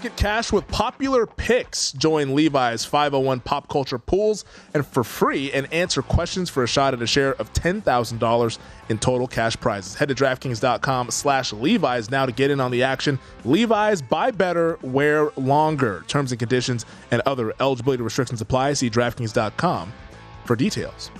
[0.00, 1.92] Pocket cash with popular picks.
[1.92, 6.94] Join Levi's 501 Pop Culture Pools and for free and answer questions for a shot
[6.94, 8.58] at a share of $10,000
[8.88, 9.96] in total cash prizes.
[9.96, 13.18] Head to DraftKings.com slash Levi's now to get in on the action.
[13.44, 16.02] Levi's, buy better, wear longer.
[16.08, 18.72] Terms and conditions and other eligibility restrictions apply.
[18.72, 19.92] See DraftKings.com
[20.46, 21.10] for details.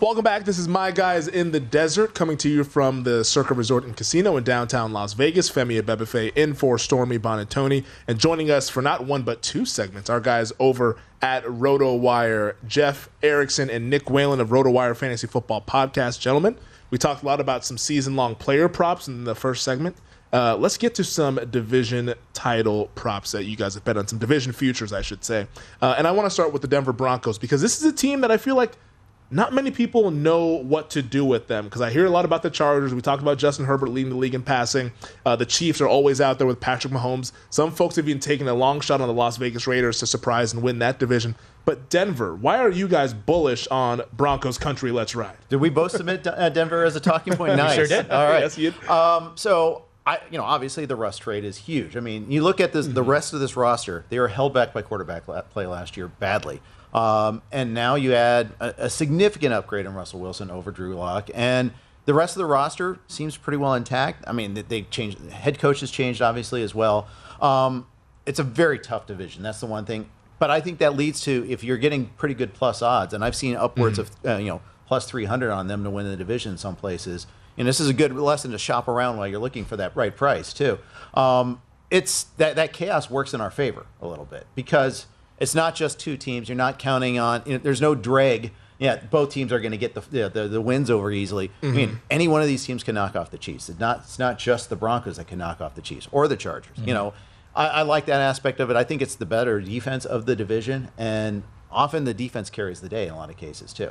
[0.00, 0.46] Welcome back.
[0.46, 3.94] This is My Guys in the Desert coming to you from the Circa Resort and
[3.94, 5.50] Casino in downtown Las Vegas.
[5.50, 7.84] Femi Abebefe in for Stormy Buonantony.
[8.08, 13.10] And joining us for not one but two segments, our guys over at RotoWire, Jeff
[13.22, 16.18] Erickson and Nick Whalen of RotoWire Fantasy Football Podcast.
[16.18, 16.56] Gentlemen,
[16.88, 19.98] we talked a lot about some season long player props in the first segment.
[20.32, 24.18] Uh, let's get to some division title props that you guys have bet on, some
[24.18, 25.46] division futures, I should say.
[25.82, 28.22] Uh, and I want to start with the Denver Broncos because this is a team
[28.22, 28.72] that I feel like–
[29.30, 32.42] not many people know what to do with them because I hear a lot about
[32.42, 32.92] the Chargers.
[32.92, 34.92] We talked about Justin Herbert leading the league in passing.
[35.24, 37.32] Uh, the Chiefs are always out there with Patrick Mahomes.
[37.50, 40.52] Some folks have even taken a long shot on the Las Vegas Raiders to surprise
[40.52, 41.36] and win that division.
[41.64, 44.90] But Denver, why are you guys bullish on Broncos country?
[44.90, 45.36] Let's ride.
[45.48, 47.56] Did we both submit uh, Denver as a talking point?
[47.56, 47.76] nice.
[47.76, 48.10] sure did.
[48.10, 48.40] All right.
[48.40, 51.96] yes, you um, so I, you know, obviously the Russ trade is huge.
[51.96, 52.94] I mean, you look at this, mm-hmm.
[52.94, 56.60] the rest of this roster; they were held back by quarterback play last year badly.
[56.92, 61.30] Um, and now you add a, a, significant upgrade in Russell Wilson over Drew Lock,
[61.34, 61.70] and
[62.04, 64.24] the rest of the roster seems pretty well intact.
[64.26, 65.20] I mean, they changed.
[65.30, 67.06] Head coach has changed obviously as well.
[67.40, 67.86] Um,
[68.26, 69.42] it's a very tough division.
[69.42, 70.10] That's the one thing.
[70.40, 73.36] But I think that leads to if you're getting pretty good plus odds, and I've
[73.36, 74.28] seen upwards mm-hmm.
[74.28, 77.28] of uh, you know plus 300 on them to win the division in some places.
[77.56, 80.16] And this is a good lesson to shop around while you're looking for that right
[80.16, 80.78] price too.
[81.14, 85.06] Um, it's that that chaos works in our favor a little bit because
[85.40, 86.48] it's not just two teams.
[86.48, 87.42] You're not counting on.
[87.46, 88.52] You know, there's no drag.
[88.78, 91.48] Yeah, both teams are going to get the, the, the wins over easily.
[91.48, 91.66] Mm-hmm.
[91.66, 91.98] I mean, mm-hmm.
[92.10, 93.68] any one of these teams can knock off the Chiefs.
[93.68, 96.36] It's not it's not just the Broncos that can knock off the Chiefs or the
[96.36, 96.76] Chargers.
[96.76, 96.88] Mm-hmm.
[96.88, 97.14] You know,
[97.54, 98.76] I, I like that aspect of it.
[98.76, 102.88] I think it's the better defense of the division, and often the defense carries the
[102.88, 103.90] day in a lot of cases too.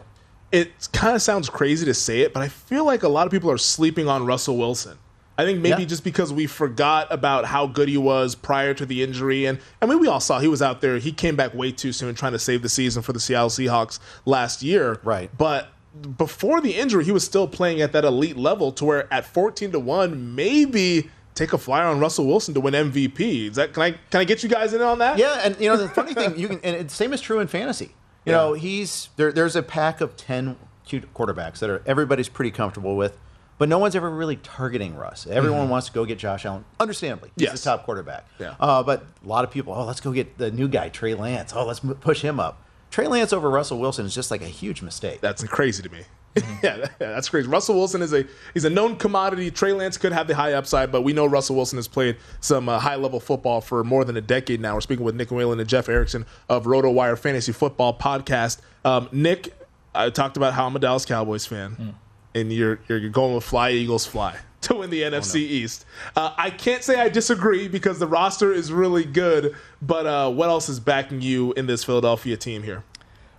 [0.52, 3.32] It kind of sounds crazy to say it, but I feel like a lot of
[3.32, 4.98] people are sleeping on Russell Wilson.
[5.40, 5.88] I think maybe Yeah.
[5.88, 9.86] just because we forgot about how good he was prior to the injury, and I
[9.86, 10.98] mean, we all saw he was out there.
[11.00, 14.00] He came back way too soon, trying to save the season for the Seattle Seahawks
[14.26, 15.00] last year.
[15.04, 15.30] Right.
[15.38, 15.70] But
[16.18, 19.72] before the injury, he was still playing at that elite level, to where at fourteen
[19.72, 23.50] to one, maybe take a flyer on Russell Wilson to win MVP.
[23.50, 25.18] Is that can I can I get you guys in on that?
[25.18, 27.48] Yeah, and you know the funny thing, you can, and the same is true in
[27.48, 27.96] fantasy.
[28.26, 29.32] You know, he's there.
[29.32, 33.18] There's a pack of ten cute quarterbacks that are everybody's pretty comfortable with,
[33.60, 35.28] but no one's ever really targeting Russ.
[35.30, 35.70] Everyone Mhm.
[35.70, 37.30] wants to go get Josh Allen, understandably.
[37.38, 37.62] He's Yes.
[37.62, 38.26] the top quarterback.
[38.40, 38.56] Yeah.
[38.60, 41.54] Uh, but a lot of people, oh, let's go get the new guy, Trey Lance.
[41.56, 42.64] Oh, let's push him up.
[42.90, 45.22] Trey Lance over Russell Wilson is just like a huge mistake.
[45.22, 46.00] That's crazy to me.
[46.64, 47.48] yeah, that- yeah, that's crazy.
[47.48, 49.50] Russell Wilson is a he's a known commodity.
[49.52, 52.70] Trey Lance could have the high upside, but we know Russell Wilson has played some
[52.70, 54.76] uh, high level football for more than a decade now.
[54.76, 58.60] We're speaking with Nick Whalen and Jeff Erickson of RotoWire Fantasy Football Podcast.
[58.86, 59.54] Um, Nick,
[59.94, 61.96] I talked about how I'm a Dallas Cowboys fan,
[62.36, 65.86] and you're, you're going with Fly Eagles Fly to win the NFC East.
[66.16, 70.50] Uh, I can't say I disagree because the roster is really good, but uh, what
[70.50, 72.84] else is backing you in this Philadelphia team here?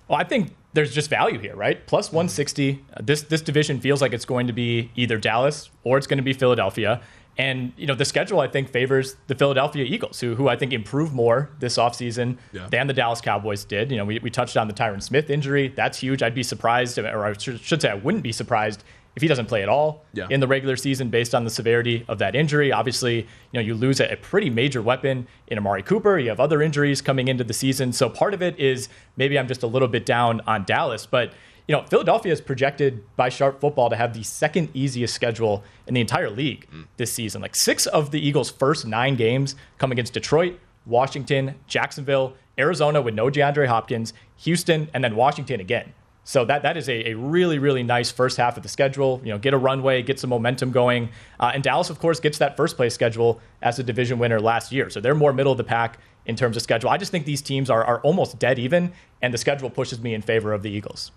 [0.09, 1.85] Well, I think there's just value here, right?
[1.87, 2.85] Plus 160.
[2.94, 6.18] Uh, This this division feels like it's going to be either Dallas or it's going
[6.18, 7.00] to be Philadelphia.
[7.40, 10.72] And you know the schedule I think favors the Philadelphia Eagles, who who I think
[10.72, 12.66] improved more this offseason Yeah.
[12.70, 13.90] than the Dallas Cowboys did.
[13.90, 15.68] You know, we, we touched on the Tyron Smith injury.
[15.68, 16.22] That's huge.
[16.22, 18.85] I'd be surprised, or I should say I wouldn't be surprised
[19.16, 20.26] if he doesn't play at all Yeah.
[20.31, 22.70] in the regular season based on the severity of that injury.
[22.72, 26.18] Obviously, you know, you lose a, a pretty major weapon in Amari Cooper.
[26.18, 27.92] You have other injuries coming into the season.
[27.92, 31.33] So part of it is maybe I'm just a little bit down on Dallas, but
[31.71, 35.95] you know, Philadelphia is projected by Sharp Football to have the second easiest schedule in
[35.95, 37.41] the entire league this season.
[37.41, 43.15] Like six of the Eagles' first nine games come against Detroit, Washington, Jacksonville, Arizona with
[43.15, 45.93] no DeAndre Hopkins, Houston, and then Washington again.
[46.25, 49.21] So that that is a, a really really nice first half of the schedule.
[49.23, 52.39] You know, get a runway, get some momentum going, uh, and Dallas of course gets
[52.39, 54.91] that first place schedule as a division winner last year.
[54.91, 56.91] So they're more middle of the pack in terms of schedule.
[56.91, 60.15] I just think these teams are are almost dead even, and the schedule pushes me
[60.15, 61.13] in favor of the Eagles.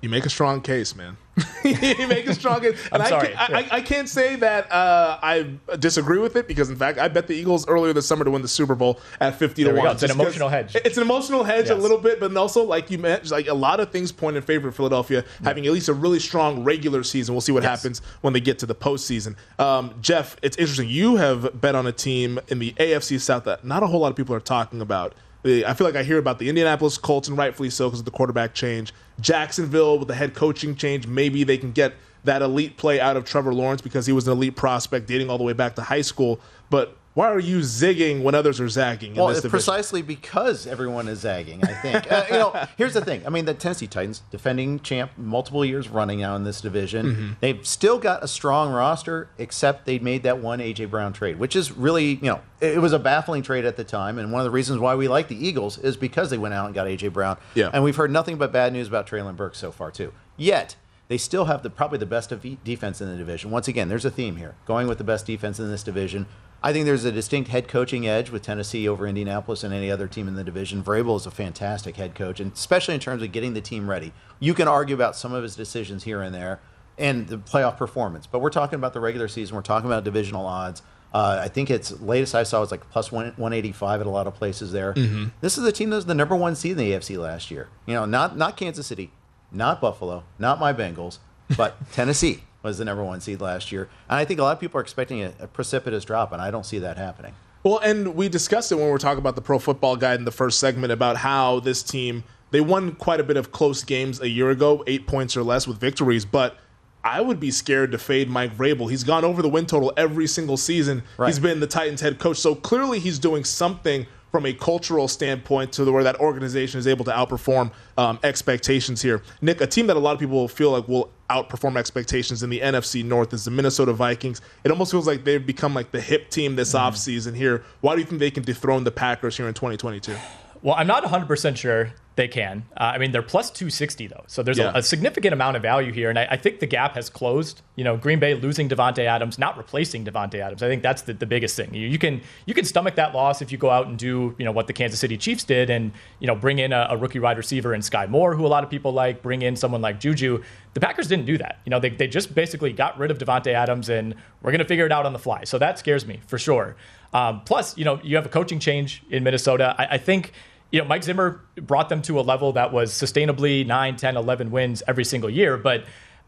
[0.00, 1.16] You make a strong case, man.
[1.64, 2.78] you make a strong case.
[2.92, 3.34] I'm And sorry.
[3.34, 6.76] I, can't, I, I- I can't say that uh, I disagree with it because, in
[6.76, 9.64] fact, I bet the Eagles earlier this summer to win the Super Bowl at fifty
[9.64, 9.90] There to one.
[9.92, 10.76] It's an emotional hedge.
[10.76, 13.80] It's an emotional hedge a little bit, but also, like you mentioned, like a lot
[13.80, 17.34] of things point in favor of Philadelphia having at least a really strong regular season.
[17.34, 19.34] We'll see what happens when they get to the postseason.
[19.58, 20.88] Um, Jeff, it's interesting.
[20.88, 24.10] You have bet on a team in the AFC South that not a whole lot
[24.10, 25.14] of people are talking about.
[25.44, 28.10] I feel like I hear about the Indianapolis Colts, and rightfully so because of the
[28.10, 28.92] quarterback change.
[29.20, 33.24] Jacksonville with the head coaching change, maybe they can get that elite play out of
[33.24, 36.02] Trevor Lawrence because he was an elite prospect dating all the way back to high
[36.02, 36.40] school.
[36.70, 40.68] But why are you zigging when others are zagging in Well, this it's precisely because
[40.68, 41.64] everyone is zagging.
[41.64, 42.12] I think.
[42.12, 43.26] uh, you know, here's the thing.
[43.26, 47.36] I mean, the Tennessee Titans, defending champ, multiple years running now in this division, Mhm.
[47.40, 51.56] they've still got a strong roster, except they made that one AJ Brown trade, which
[51.56, 54.16] is really, you know, it, was a baffling trade at the time.
[54.20, 56.66] And one of the reasons why we like the Eagles is because they went out
[56.66, 57.36] and got AJ Brown.
[57.56, 57.70] Yeah.
[57.72, 60.12] And we've heard nothing but bad news about Treylon Burks so far too.
[60.36, 60.76] Yet.
[61.08, 63.50] They still have the probably the best of defense in the division.
[63.50, 64.56] Once again, there's a theme here.
[64.66, 66.26] Going with the best defense in this division.
[66.62, 70.08] I think there's a distinct head coaching edge with Tennessee over Indianapolis and any other
[70.08, 70.82] team in the division.
[70.82, 74.12] Vrabel is a fantastic head coach, and especially in terms of getting the team ready.
[74.40, 76.60] You can argue about some of his decisions here and there
[76.98, 79.54] and the playoff performance, but we're talking about the regular season.
[79.54, 80.82] We're talking about divisional odds.
[81.14, 84.26] Uh, I think it's latest I saw was like plus one, 185 at a lot
[84.26, 84.92] of places there.
[84.94, 85.30] Mhm.
[85.40, 87.68] This is a team that was the number one seed in the AFC last year.
[87.86, 89.12] You know, not not Kansas City,
[89.52, 91.18] not Buffalo, not my Bengals,
[91.56, 93.88] but Tennessee was the number one seed last year.
[94.08, 96.50] And I think a lot of people are expecting a, a precipitous drop, and I
[96.50, 97.34] don't see that happening.
[97.62, 100.24] Well, and we discussed it when we were talking about the Pro Football Guide in
[100.24, 104.20] the first segment about how this team they won quite a bit of close games
[104.20, 106.56] a year ago, eight points or less with victories, but.
[107.04, 108.90] I would be scared to fade Mike Vrabel.
[108.90, 111.04] He's gone over the win total every single season.
[111.16, 111.28] Right.
[111.28, 112.38] He's been the Titans head coach.
[112.38, 117.04] So clearly he's doing something from a cultural standpoint to where that organization is able
[117.04, 119.22] to outperform um, expectations here.
[119.40, 122.60] Nick, a team that a lot of people feel like will outperform expectations in the
[122.60, 124.40] NFC North is the Minnesota Vikings.
[124.64, 126.94] It almost feels like they've become like the hip team this mm-hmm.
[126.94, 127.64] offseason here.
[127.80, 130.14] Why do you think they can dethrone the Packers here in 2022?
[130.62, 132.64] Well, I'm not 100% sure they can.
[132.76, 134.24] Uh, I mean, they're plus 260, though.
[134.26, 134.72] So there's Yeah.
[134.74, 136.10] a, a significant amount of value here.
[136.10, 137.62] And I, I think the gap has closed.
[137.76, 140.60] You know, Green Bay losing Davante Adams, not replacing Davante Adams.
[140.64, 141.72] I think that's the, the biggest thing.
[141.72, 144.44] You, you can you can stomach that loss if you go out and do, you
[144.44, 147.20] know, what the Kansas City Chiefs did and, you know, bring in a, a rookie
[147.20, 150.00] wide receiver in Skyy Moore, who a lot of people like, bring in someone like
[150.00, 150.42] Juju.
[150.74, 151.60] The Packers didn't do that.
[151.64, 154.64] You know, they, they just basically got rid of Davante Adams and we're going to
[154.64, 155.44] figure it out on the fly.
[155.44, 156.74] So that scares me for sure.
[157.12, 159.74] Um, plus, you know, you have a coaching change in Minnesota.
[159.78, 160.32] I, I think
[160.70, 164.50] you know, Mike Zimmer brought them to a level that was sustainably 9, 10, 11
[164.50, 165.56] wins every single year.
[165.56, 165.84] But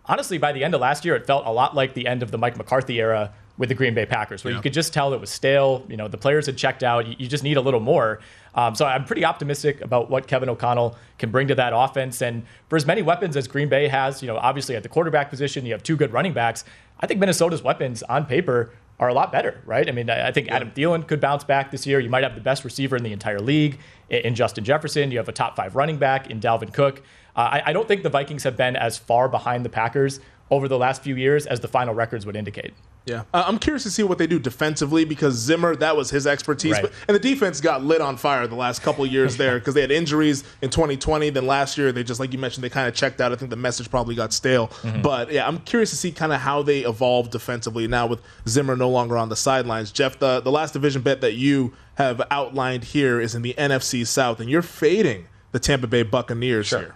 [0.07, 2.31] honestly, by the end of last year, it felt a lot like the end of
[2.31, 4.57] the Mike McCarthy era with the Green Bay Packers, where yeah.
[4.57, 5.85] you could just tell it was stale.
[5.87, 7.07] You know, the players had checked out.
[7.07, 8.20] You, you just need a little more.
[8.55, 12.22] Um, so I'm pretty optimistic about what Kevin O'Connell can bring to that offense.
[12.22, 15.28] And for as many weapons as Green Bay has, you know, obviously at the quarterback
[15.28, 16.64] position, you have two good running backs.
[17.01, 19.89] I think Minnesota's weapons on paper are a lot better, right?
[19.89, 20.57] I mean, I think yeah.
[20.57, 21.99] Adam Thielen could bounce back this year.
[22.01, 23.79] You might have the best receiver in the entire league
[24.11, 25.11] in Justin Jefferson.
[25.11, 27.03] You have a top five running back in Dalvin Cook.
[27.35, 30.21] Uh, I, I don't think the Vikings have been as far behind the Packers
[30.51, 32.73] over the last few years as the final records would indicate.
[33.07, 36.27] Yeah, uh, I'm curious to see what they do defensively because Zimmer that was his
[36.27, 36.83] expertise, right.
[36.83, 39.81] but, and the defense got lit on fire the last couple years there because they
[39.81, 41.31] had injuries in 2020.
[41.31, 43.33] Then last year they just like you mentioned they kind of checked out.
[43.33, 44.69] I think the message probably got stale.
[44.69, 45.03] Mm-hmm.
[45.03, 48.77] But yeah, I'm curious to see kind of how they evolve defensively now with Zimmer
[48.77, 49.91] no longer on the sidelines.
[49.91, 54.07] Jeff, the the last division bet that you have outlined here is in the NFC
[54.07, 56.79] South, and you're fading the Tampa Bay Buccaneers sure.
[56.79, 56.95] here.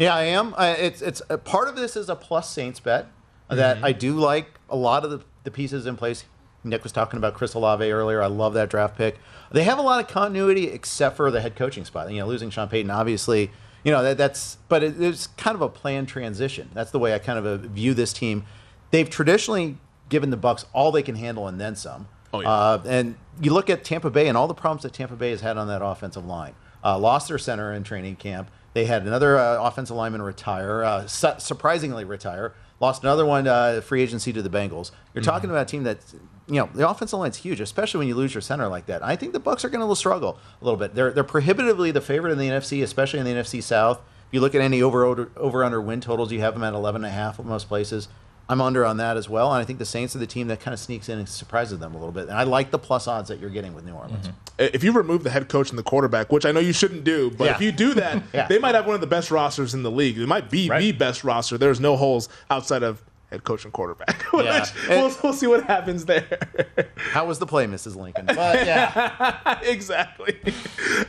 [0.00, 0.54] Yeah, I am.
[0.56, 3.06] Uh, it's it's uh, part of this is a plus Saints bet
[3.50, 3.84] that mm-hmm.
[3.84, 6.24] I do like a lot of the, the pieces in place.
[6.64, 8.22] Nick was talking about Chris Olave earlier.
[8.22, 9.18] I love that draft pick.
[9.52, 12.10] They have a lot of continuity except for the head coaching spot.
[12.10, 13.50] You know, losing Sean Payton, obviously,
[13.84, 16.70] you know, that, that's, but it, it's kind of a planned transition.
[16.72, 18.44] That's the way I kind of uh, view this team.
[18.90, 19.76] They've traditionally
[20.08, 22.08] given the Bucks all they can handle and then some.
[22.32, 22.50] Oh, yeah.
[22.50, 25.40] Uh, and you look at Tampa Bay and all the problems that Tampa Bay has
[25.40, 26.54] had on that offensive line.
[26.82, 28.50] Uh, lost their center in training camp.
[28.72, 32.54] They had another uh, offensive lineman retire, uh, su- surprisingly retire.
[32.78, 34.90] Lost another one uh, free agency to the Bengals.
[35.12, 35.30] You're mm-hmm.
[35.30, 35.98] talking about a team that,
[36.46, 39.02] you know, the offensive line's huge, especially when you lose your center like that.
[39.04, 40.94] I think the Bucks are going to struggle a little bit.
[40.94, 43.98] They're they're prohibitively the favorite in the NFC, especially in the NFC South.
[43.98, 46.72] If you look at any over over, over under win totals, you have them at
[46.72, 48.08] 11 and a half at most places.
[48.50, 50.58] I'm under on that as well, and I think the Saints are the team that
[50.58, 52.24] kind of sneaks in and surprises them a little bit.
[52.24, 54.26] And I like the plus odds that you're getting with New Orleans.
[54.26, 54.74] Mm-hmm.
[54.74, 57.30] If you remove the head coach and the quarterback, which I know you shouldn't do,
[57.30, 57.54] but yeah.
[57.54, 58.48] if you do that, yeah.
[58.48, 60.18] they might have one of the best rosters in the league.
[60.18, 60.80] It might be right.
[60.80, 61.58] the best roster.
[61.58, 64.26] There's no holes outside of head coach and quarterback.
[64.34, 64.66] yeah.
[64.88, 66.40] we'll, we'll, see what happens there.
[66.96, 67.94] How was the play, Mrs.
[67.94, 68.26] Lincoln?
[68.26, 70.40] But yeah, exactly.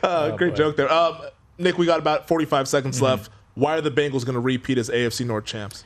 [0.04, 0.58] Uh, oh, great boy.
[0.58, 0.94] joke there.
[0.94, 1.18] Um,
[1.58, 3.06] Nick, we got about 45 seconds mm-hmm.
[3.06, 3.32] left.
[3.56, 5.84] Why are the Bengals going to repeat as AFC North champs?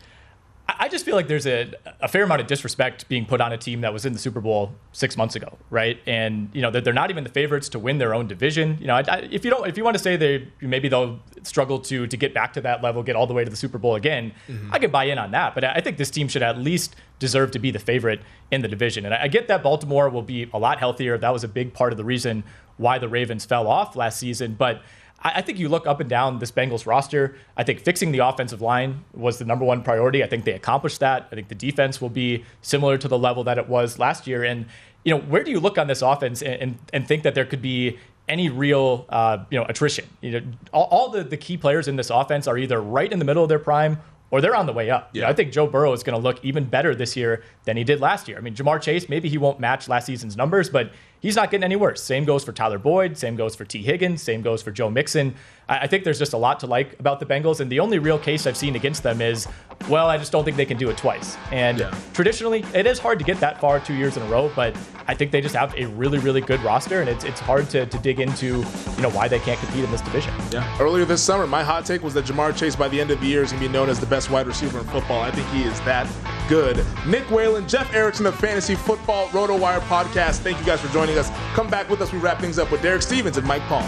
[0.80, 1.72] I just feel like there's a,
[2.02, 4.42] a fair amount of disrespect being put on a team that was in the Super
[4.42, 6.00] Bowl six months ago, right?
[6.06, 8.78] And you know they're, they're not even the favorites to win their own division.
[8.80, 11.20] You know, I, I, if you don't, if you want to say they maybe they'll
[11.44, 13.78] struggle to to get back to that level, get all the way to the Super
[13.78, 14.74] Bowl again, mm-hmm.
[14.74, 15.56] I can buy in on that.
[15.56, 18.22] But I think this team should at least deserve to be the favorite
[18.52, 19.06] in the division.
[19.06, 21.18] And I, I get that Baltimore will be a lot healthier.
[21.18, 22.44] That was a big part of the reason
[22.78, 24.82] why the Ravens fell off last season, but
[25.22, 27.36] I, think you look up and down this Bengals roster.
[27.58, 30.24] I think fixing the offensive line was the number one priority.
[30.24, 31.28] I think they accomplished that.
[31.32, 34.44] I think the defense will be similar to the level that it was last year.
[34.44, 34.68] And
[35.04, 37.46] you know, where do you look on this offense and, and, and think that there
[37.46, 37.98] could be
[38.28, 40.06] any real uh, you know attrition?
[40.22, 40.42] You know,
[40.74, 43.44] all, all the, the key players in this offense are either right in the middle
[43.44, 44.00] of their prime
[44.32, 45.12] or they're on the way up.
[45.14, 45.20] Yeah.
[45.20, 47.78] You know, I think Joe Burrow is going to look even better this year than
[47.78, 48.38] he did last year.
[48.38, 50.92] I mean, Ja'Marr Chase, maybe he won't match last season's numbers, but
[51.26, 52.04] he's not getting any worse.
[52.04, 53.18] Same goes for Tyler Boyd.
[53.18, 54.22] Same goes for Tee Higgins.
[54.22, 55.34] Same goes for Joe Mixon.
[55.68, 57.62] I, I think there's just a lot to like about the Bengals.
[57.62, 59.48] And the only real case I've seen against them is,
[59.90, 61.36] well, I just don't think they can do it twice.
[61.52, 61.98] And yeah.
[62.14, 65.16] traditionally, it is hard to get that far two years in a row, but I
[65.16, 67.02] think they just have a really, really good roster.
[67.02, 69.92] And it's, it's hard to, to dig into, you know, why they can't compete in
[69.92, 70.34] this division.
[70.52, 70.78] Yeah.
[70.80, 73.26] Earlier this summer, my hot take was that Ja'Marr Chase by the end of the
[73.26, 75.22] year is going to be known as the best wide receiver in football.
[75.24, 76.08] I think he is that
[76.48, 76.86] good.
[77.08, 80.40] Nick Whalen, Jeff Erickson of Fantasy Football RotoWire Podcast.
[80.40, 81.30] Thank you guys for joining us.
[81.54, 82.12] Come back with us.
[82.12, 83.88] We wrap things up with Derek Stevens and Mike Palm.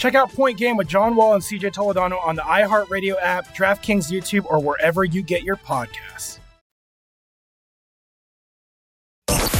[0.00, 4.10] Check out Point Game with John Wall and CJ Toledano on the iHeartRadio app, DraftKings
[4.10, 6.38] YouTube, or wherever you get your podcasts.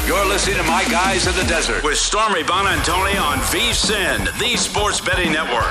[0.07, 4.99] You're listening to My Guys in the Desert with Stormy Buonantony on VSIN, the Sports
[5.03, 5.71] Betting Network.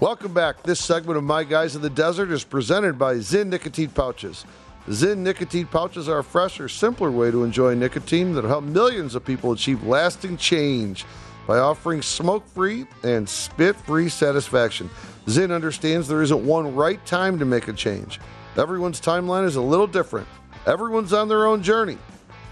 [0.00, 0.64] Welcome back.
[0.64, 4.44] This segment of My Guys in the Desert is presented by Zyn Nicotine Pouches.
[4.88, 9.14] Zyn Nicotine Pouches are a fresher, simpler way to enjoy nicotine that will help millions
[9.14, 11.04] of people achieve lasting change
[11.46, 14.90] by offering smoke free and spit free satisfaction.
[15.26, 18.20] Zyn understands there isn't one right time to make a change.
[18.56, 20.26] Everyone's timeline is a little different,
[20.66, 21.98] everyone's on their own journey.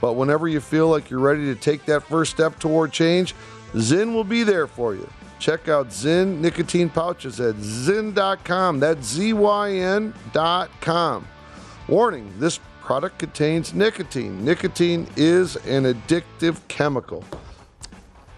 [0.00, 3.34] But whenever you feel like you're ready to take that first step toward change,
[3.74, 5.08] Zyn will be there for you.
[5.40, 8.78] Check out Zyn nicotine pouches at zyn.com.
[8.78, 11.26] That's Z Y N.com.
[11.90, 14.44] Warning this product contains nicotine.
[14.44, 17.24] Nicotine is an addictive chemical.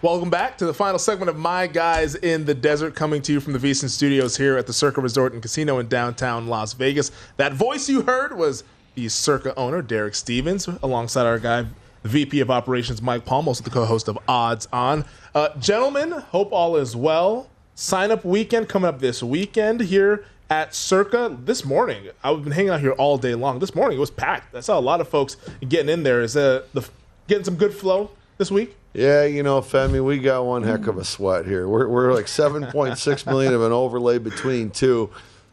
[0.01, 3.39] Welcome back to the final segment of My Guys in the Desert, coming to you
[3.39, 7.11] from the VSiN Studios here at the Circa Resort and Casino in downtown Las Vegas.
[7.37, 8.63] That voice you heard was
[8.95, 11.67] the Circa owner, Derek Stevens, alongside our guy,
[12.05, 15.05] VP of Operations, Mike Palm, also the co-host of Odds On.
[15.35, 17.51] Uh, gentlemen, hope all is well.
[17.75, 21.35] Sign up weekend coming up this weekend here at Circa.
[21.43, 23.57] This morning, I've been hanging out here all day long.
[23.57, 24.53] This morning it was packed.
[24.53, 25.35] I saw a lot of folks
[25.67, 26.21] getting in there.
[26.21, 26.87] Is uh, the
[27.27, 28.75] getting some good flow this week?
[28.93, 31.67] Yeah, you know, Femi, we got one heck of a sweat here.
[31.67, 35.09] We're, we're like 7.6 million of an overlay between two.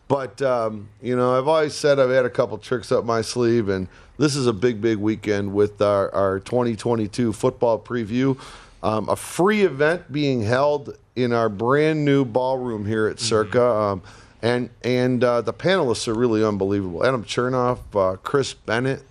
[0.07, 3.71] But, um, you know, I've always said I've had a couple tricks up my sleeve,
[3.71, 3.89] and
[4.19, 8.39] this is a big, big weekend with our, our 2022 football preview.
[8.83, 13.65] Um, a free event being held in our brand new ballroom here at Circa.
[13.65, 14.03] Um,
[14.43, 17.05] and and uh, the panelists are really unbelievable.
[17.05, 19.03] Adam Chernoff, uh, Chris Bennett,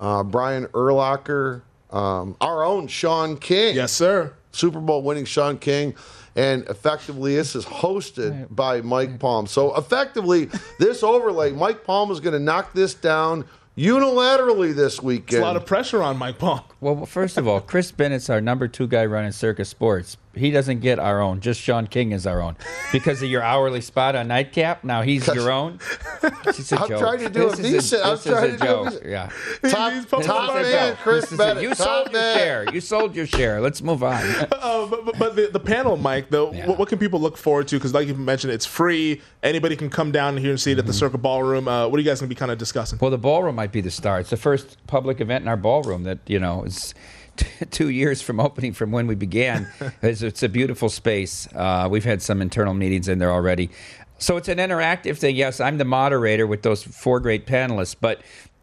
[0.00, 3.76] uh, Brian Erlacher, um, our own Sean King.
[3.76, 4.34] Yes, sir.
[4.52, 5.94] Super Bowl winning Sean King.
[6.34, 9.46] And effectively, this is hosted by Mike Palm.
[9.46, 13.46] So effectively, this overlay, Mike Palm is going to knock this down
[13.76, 15.42] unilaterally this It's weekend.
[15.42, 16.60] a lot of pressure on Mike Palm.
[16.80, 20.18] Well, first of all, Chris Bennett's our number two guy running Circa Sports.
[20.34, 21.40] He doesn't get our own.
[21.40, 22.56] Just Sean King is our own
[22.92, 24.84] because of your hourly spot on Nightcap.
[24.84, 25.78] Now he's your own.
[26.44, 26.98] It's a I'm joke.
[27.00, 28.90] trying to do This a is decent- I'm this is trying a to do a
[28.90, 29.02] joke.
[29.06, 29.30] Yeah.
[29.70, 30.20] top He's top
[30.50, 30.98] up This is a man, joke.
[30.98, 31.62] Chris This is a- Bennett.
[31.62, 32.36] you top sold your man.
[32.36, 32.74] share.
[32.74, 33.60] You sold your share.
[33.62, 34.22] Let's move on.
[34.66, 37.68] Uh, but, but, but the, the panel, Mike, though, what, what can people look forward
[37.68, 37.76] to?
[37.76, 39.22] Because, like you mentioned, it's free.
[39.42, 41.66] Anybody can come down here and see it at the Circa Ballroom.
[41.68, 42.98] Uh, what are you guys going to be kind of discussing?
[43.00, 44.18] Well, the ballroom might be the star.
[44.20, 46.64] It's the first public event in our ballroom that you know
[47.36, 49.68] t- two years from opening from when we began.
[50.02, 51.48] it's, it's a beautiful space.
[51.54, 53.70] Uh, we've had some internal meetings in there already,
[54.18, 55.36] so it's an interactive thing.
[55.36, 58.22] Yes, I'm the moderator with those four great panelists, but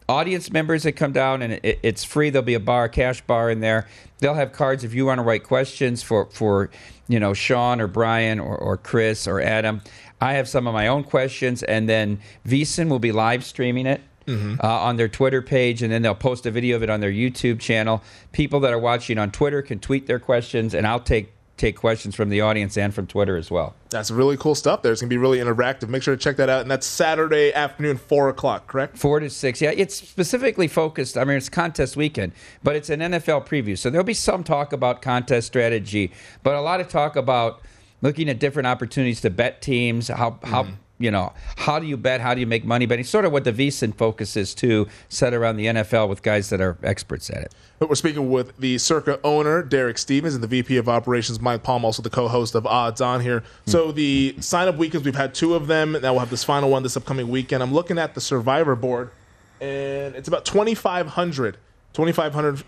[0.10, 2.30] audience members that come down and it, it's free.
[2.30, 3.88] There'll be a bar, cash bar in there.
[4.20, 6.70] They'll have cards if you want to write questions for for
[7.08, 9.82] you know Sean or Brian or, or Chris or Adam.
[10.22, 14.01] I have some of my own questions, and then VSiN will be live streaming it
[14.28, 17.11] uh, on their Twitter page, and then they'll post a video of it on their
[17.11, 18.01] YouTube channel.
[18.32, 22.15] People that are watching on Twitter can tweet their questions, and I'll take take questions
[22.15, 23.76] from the audience and from Twitter as well.
[23.89, 24.91] That's really cool stuff there.
[24.91, 25.88] It's going to be really interactive.
[25.88, 26.61] Make sure to check that out.
[26.61, 28.97] And that's Saturday afternoon, 4 o'clock, correct?
[28.97, 29.61] Four to six.
[29.61, 31.15] Yeah, it's specifically focused.
[31.17, 33.78] I mean, it's contest weekend, but it's an NFL preview.
[33.78, 36.11] So there'll be some talk about contest strategy,
[36.41, 37.61] but a lot of talk about
[38.01, 40.74] looking at different opportunities to bet teams, how, how, Mm-hmm.
[41.04, 42.22] You know, how do you bet?
[42.22, 43.04] How do you make money betting?
[43.04, 46.62] Sort of what the VSiN focus is too, set around the NFL with guys that
[46.62, 47.54] are experts at it.
[47.78, 51.62] But we're speaking with the Circa owner, Derek Stevens, and the VP of Operations, Mike
[51.62, 53.41] Palm, also the co-host of Odds On here.
[53.66, 53.72] Hmm.
[53.72, 55.91] So the sign-up weekends, we've had two of them.
[55.91, 57.62] Now we'll have this final one this upcoming weekend.
[57.62, 59.12] I'm looking at the Survivor board,
[59.60, 61.58] and it's about 2,500,
[61.91, 62.64] 2,500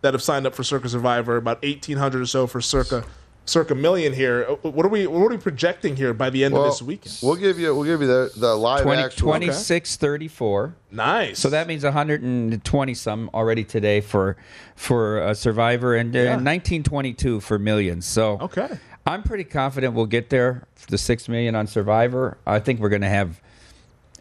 [0.00, 3.04] that have signed up for Circa Survivor, about 1,800 or so for Circa
[3.48, 4.46] circa million here.
[4.48, 6.82] Uh, What are we what are we projecting here by the end Well, of this
[6.82, 7.18] weekend?
[7.22, 9.20] We'll give you we'll give you the, the live 20, action.
[9.22, 14.36] 26 34 nice so that means 120 some already today for
[14.74, 16.30] for uh, survivor and uh, Yeah.
[16.36, 21.54] 1922 for millions so okay i'm pretty confident we'll get there for the 6 million
[21.54, 23.40] on survivor i think we're going to have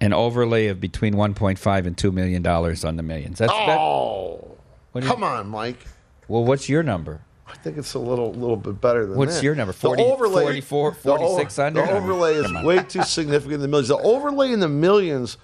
[0.02, 4.58] an overlay of between 1.5 and 2 million dollars on the millions that's that, Oh,
[4.92, 5.86] What do you- come on, Mike.
[6.28, 9.44] well what's your number I think it's a little little bit better than What's that.
[9.44, 9.72] your number?
[9.74, 11.88] The 40 overlay, 44, the o- 4600?
[11.88, 13.88] The overlay is way too significant in the millions.
[13.90, 15.38] The overlay in the millions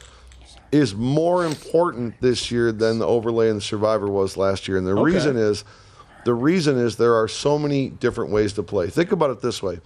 [0.72, 4.86] is more important this year than the overlay in the Survivor was last year, and
[4.88, 5.02] the Okay.
[5.14, 5.64] reason is
[6.26, 8.90] the reason is there are so many different ways to play.
[8.90, 9.80] Think about it this way.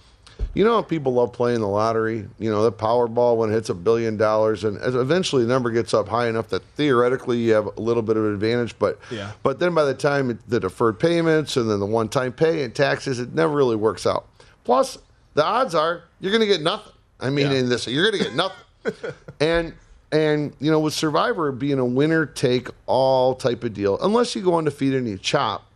[0.54, 2.26] You know how people love playing the lottery?
[2.38, 5.92] You know, the Powerball when it hits a billion dollars, and eventually the number gets
[5.94, 8.78] up high enough that theoretically you have a little bit of an advantage.
[8.78, 9.32] But Yeah.
[9.42, 12.74] but then by the time it, the deferred payments and then the one-time pay and
[12.74, 14.26] taxes, it never really works out.
[14.64, 14.98] Plus,
[15.34, 16.92] the odds are you're going to get nothing.
[17.20, 17.58] I mean, Yeah.
[17.58, 19.12] in this, you're going to get nothing.
[19.40, 19.74] and
[20.10, 24.42] and you know, with Survivor being a winner take all type of deal, unless you
[24.42, 25.66] go undefeated and you chop,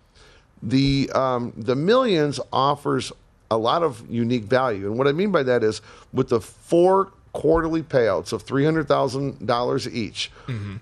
[0.63, 3.13] the um, the millions offers
[3.53, 4.87] a lot of unique value.
[4.87, 5.81] And what I mean by that is
[6.13, 10.31] with the four quarterly payouts of three hundred thousand dollars each.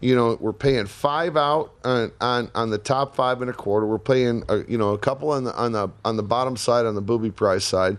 [0.01, 3.87] You know, we're paying five out on, on on the top five and a quarter.
[3.87, 6.87] We're paying uh, you know a couple on the on the on the bottom side
[6.87, 7.99] on the booby prize side.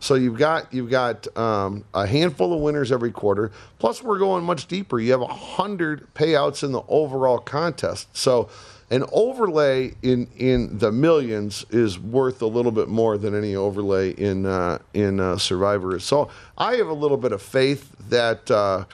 [0.00, 3.52] So you've got you've got um, a handful of winners every quarter.
[3.78, 4.98] Plus, we're going much deeper.
[4.98, 8.08] You have a hundred payouts in the overall contest.
[8.16, 8.48] So
[8.90, 14.10] an overlay in in the millions is worth a little bit more than any overlay
[14.10, 15.98] in uh, in uh, Survivor.
[16.00, 16.28] So
[16.58, 18.84] I have a little bit of faith that uh,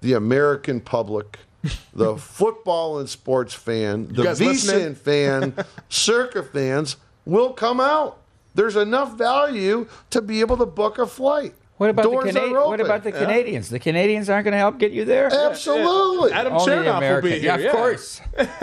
[0.00, 1.38] the American public.
[1.94, 4.94] The football and sports fan, the guys listening?
[4.94, 5.54] VSiN fan,
[5.88, 8.18] Circa fans will come out.
[8.54, 11.54] There's enough value to be able to book a flight.
[11.76, 13.68] What about Doors the Cana- are what about the Canadians?
[13.68, 15.26] The Canadians aren't going to help get you there.
[15.32, 16.30] Absolutely.
[16.32, 17.58] Adam Only the Chernoff will be here.
[17.58, 18.20] Yeah, of course.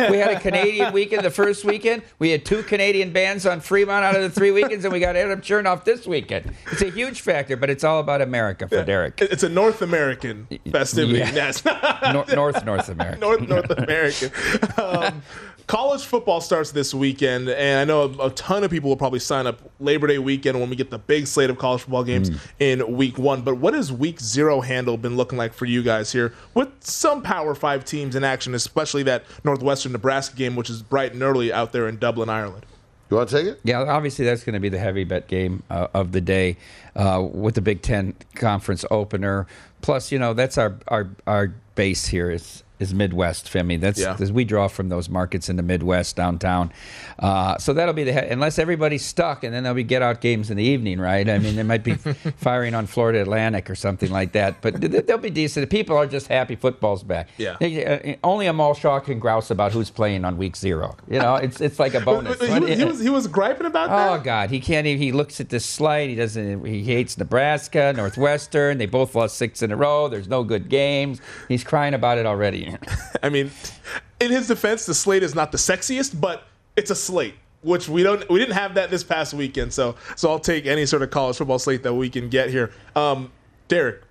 [0.09, 2.03] we had a Canadian weekend the first weekend.
[2.19, 5.15] We had two Canadian bands on Fremont out of the three weekends, and we got
[5.17, 6.53] Adam Chernoff this weekend.
[6.71, 9.19] It's a huge factor, but it's all about America for Derek.
[9.21, 11.19] It's a North American festivity.
[11.19, 11.31] Yeah.
[11.33, 11.63] Yes.
[12.13, 13.19] Nor- North North America.
[13.19, 14.31] North North American.
[14.81, 15.21] Um,
[15.67, 19.19] college football starts this weekend, and I know a, a ton of people will probably
[19.19, 22.29] sign up Labor Day weekend when we get the big slate of college football games
[22.29, 22.39] Mm.
[22.59, 23.41] in week one.
[23.41, 27.21] But what has week zero handle been looking like for you guys here with some
[27.21, 31.51] Power Five teams in action, especially that Northwestern Nebraska game, which is bright and early
[31.51, 32.65] out there in Dublin, Ireland?
[33.09, 33.59] You want to take it?
[33.65, 36.55] Yeah, obviously that's going to be the heavy bet game uh, of the day
[36.95, 39.47] uh, with the Big Ten conference opener.
[39.81, 43.79] Plus, you know, that's our our our base here is is Midwest, Femi.
[43.79, 44.17] That's Yeah.
[44.19, 46.71] as we draw from those markets in the Midwest downtown.
[47.19, 50.21] Uh, so that'll be the he- unless everybody's stuck, and then there'll be get out
[50.21, 51.29] games in the evening, right?
[51.29, 51.93] I mean, they might be
[52.37, 55.69] firing on Florida Atlantic or something like that, but th- they'll be decent.
[55.69, 57.29] People are just happy football's back.
[57.37, 57.57] Yeah.
[57.59, 60.95] They- uh, only a mall shaw can grouse about who's playing on week zero.
[61.09, 62.39] You know, it's it's like a bonus.
[62.41, 64.19] He was, he was, he was griping about that.
[64.19, 64.23] Oh.
[64.23, 65.01] God, he can't even.
[65.01, 66.09] He looks at this slide.
[66.09, 66.65] He doesn't.
[66.65, 68.77] He hates Nebraska, Northwestern.
[68.77, 70.07] They both lost six in a row.
[70.07, 71.21] There's no good games.
[71.47, 72.70] He's crying about it already.
[73.23, 73.51] I mean,
[74.19, 78.03] in his defense, the slate is not the sexiest, but it's a slate, which we
[78.03, 79.73] don't we didn't have that this past weekend.
[79.73, 82.71] So so I'll take any sort of college football slate that we can get here.
[82.95, 83.31] Um,
[83.67, 84.01] Derek,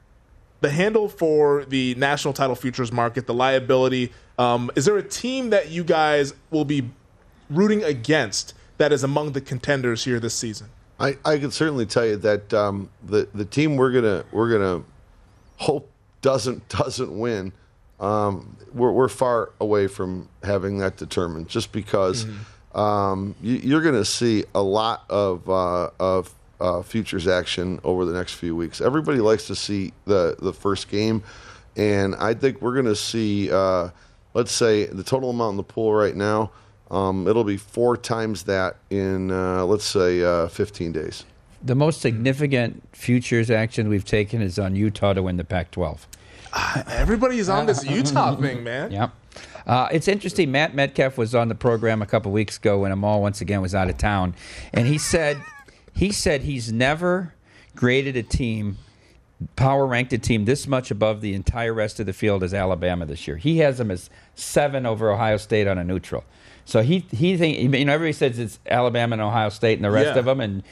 [0.61, 4.13] the handle for the national title futures market, the liability.
[4.39, 6.89] Um, is there a team that you guys will be
[7.51, 10.69] rooting against that is among the contenders here this season?
[10.99, 14.85] I, I can certainly tell you that um, the the team we're gonna we're gonna
[15.57, 15.91] hope
[16.23, 17.53] doesn't doesn't win.
[18.01, 22.27] Um, we're we're far away from having that determined, just because
[22.75, 28.05] um, you, you're going to see a lot of uh, of uh, futures action over
[28.05, 28.81] the next few weeks.
[28.81, 31.23] Everybody likes to see the the first game,
[31.77, 33.51] and I think we're going to see.
[33.53, 33.91] Uh,
[34.33, 36.51] let's say the total amount in the pool right now.
[36.91, 41.25] Um, it'll be four times that in uh, let's say uh, 15 days.
[41.63, 45.45] the most significant futures action we've taken is on Utah to win the
[46.53, 46.89] Pac-12.
[47.01, 48.91] Everybody's on this Utah thing, man.
[48.91, 49.11] Yep.
[49.67, 50.51] Uh, it's interesting.
[50.51, 53.75] Matt Metcalf was on the program a couple weeks ago when Amal once again was
[53.75, 54.35] out of town,
[54.73, 55.41] and he said
[55.95, 57.35] he said he's never
[57.77, 58.79] graded a team
[59.57, 63.07] power ranked a team this much above the entire rest of the field as Alabama
[63.07, 63.37] this year.
[63.37, 66.25] He has them as seven over Ohio State on a neutral.
[66.71, 69.91] So he he think you know everybody says it's Alabama and Ohio State and the
[69.91, 70.19] rest Yeah.
[70.21, 70.63] of them, and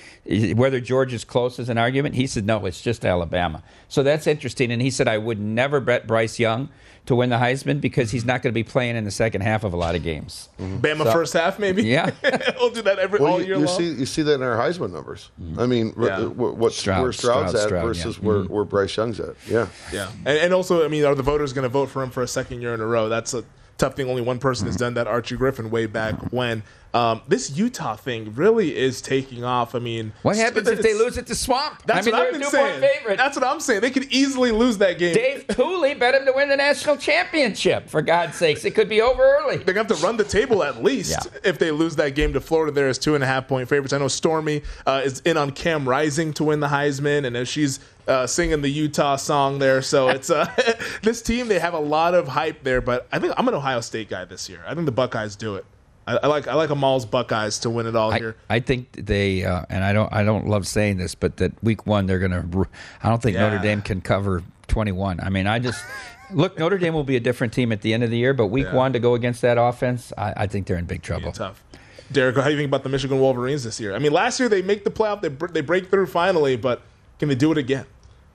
[0.56, 2.14] whether Georgia's close is an argument.
[2.14, 3.64] He said no, it's just Alabama.
[3.88, 4.70] So that's interesting.
[4.70, 6.68] And he said I would never bet Bryce Young
[7.06, 9.64] to win the Heisman because he's not going to be playing in the second half
[9.64, 10.48] of a lot of games.
[10.60, 11.82] Bama So- first half, maybe.
[11.82, 12.10] Yeah.
[12.60, 13.76] we'll do that every Well, all you, year you long.
[13.78, 15.30] see, you see that in our Heisman numbers.
[15.58, 16.16] I mean, r- Yeah.
[16.18, 18.24] w- what Stroud, where Stroud's Stroud, at Stroud, versus yeah.
[18.24, 18.50] where, Mhm.
[18.50, 19.34] where Bryce Young's at.
[19.48, 22.10] Yeah, Yeah, and, and also, I mean, are the voters going to vote for him
[22.10, 23.08] for a second year in a row?
[23.08, 23.42] That's a
[23.78, 24.08] tough thing.
[24.08, 25.06] Only one person has done that.
[25.06, 26.62] Archie Griffin, way back when.
[26.94, 29.74] Um, this Utah thing really is taking off.
[29.74, 31.82] I mean, What happens if they lose it to Swamp?
[31.84, 33.18] That's I mean, what i've been saying favorite.
[33.18, 33.82] that's what i'm saying.
[33.82, 35.14] They could easily lose that game.
[35.14, 37.90] Dave Cooley bet him to win the national championship.
[37.90, 39.58] For God's sakes, it could be over early.
[39.58, 41.40] They're gonna have to run the table at least Yeah.
[41.44, 42.72] if they lose that game to Florida.
[42.72, 43.92] there is two and a half point favorites.
[43.92, 47.48] I know Stormy uh, is in on Cam Rising to win the Heisman, and as
[47.50, 50.50] she's uh, singing the Utah song there, so it's uh,
[51.02, 51.48] this team.
[51.48, 54.24] They have a lot of hype there, but I think I'm an Ohio State guy
[54.24, 54.62] this year.
[54.66, 55.64] I think the Buckeyes do it.
[56.06, 58.36] I, I like I like Amal's Buckeyes to win it all I, here.
[58.48, 61.86] I think they, uh, and I don't, I don't love saying this, but that week
[61.86, 62.66] one they're going to.
[63.02, 63.42] I don't think Yeah.
[63.50, 65.20] Notre Dame can cover twenty-one.
[65.20, 65.84] I mean, I just
[66.32, 66.58] look.
[66.58, 68.66] Notre Dame will be a different team at the end of the year, but week
[68.66, 68.74] Yeah.
[68.74, 71.30] one to go against that offense, I, I think they're in big trouble.
[71.32, 71.62] Tough.
[72.10, 73.94] Derek, how do you think about the Michigan Wolverines this year?
[73.94, 76.80] I mean, last year they make the playoff, they br- they break through finally, but
[77.18, 77.84] can they do it again?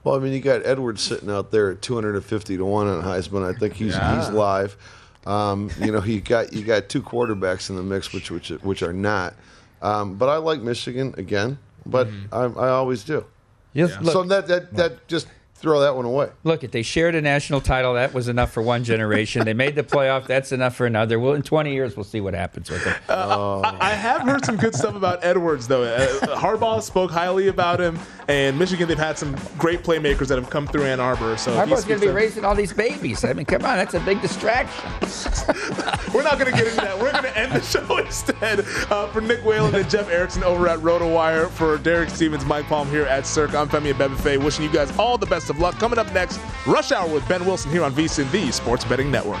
[0.04, 3.42] Well, I mean, you got Edwards sitting out there at 250 to one on Heisman.
[3.44, 4.20] I think he's Yeah.
[4.20, 4.76] he's live.
[5.26, 8.82] Um, you know, you got you got two quarterbacks in the mix, which which which
[8.82, 9.34] are not.
[9.80, 13.24] Um, but I like Michigan again, but I, I always do.
[13.72, 15.26] Yes, So that that that just
[15.56, 16.28] throw that one away.
[16.44, 19.44] Look, if they shared a national title, that was enough for one generation.
[19.46, 21.18] they made the playoff, that's enough for another.
[21.18, 22.94] Well, in twenty years, we'll see what happens with them.
[23.08, 25.84] I, I have heard some good stuff about Edwards, though.
[25.84, 27.98] Uh, Harbaugh spoke highly about him,
[28.28, 31.36] and Michigan, they've had some great playmakers that have come through Ann Arbor.
[31.36, 33.24] So Harbaugh's going to be raising all these babies.
[33.24, 34.90] I mean, come on, that's a big distraction.
[36.14, 36.98] We're not going to get into that.
[36.98, 38.60] We're going to end the show instead.
[38.90, 42.88] Uh, for Nick Whalen and Jeff Erickson over at RotoWire, for Derek Stevens, Mike Palm
[42.88, 45.74] here at Circa, I'm Femi Abebefe, wishing you guys all the best of luck.
[45.78, 49.40] Coming up next, Rush Hour with Ben Wilson here on VSIN, the Sports Betting Network.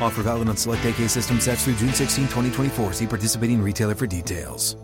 [0.00, 2.92] Offer valid on select AK system sets through June 16, 2024.
[2.92, 4.76] See participating retailer for details.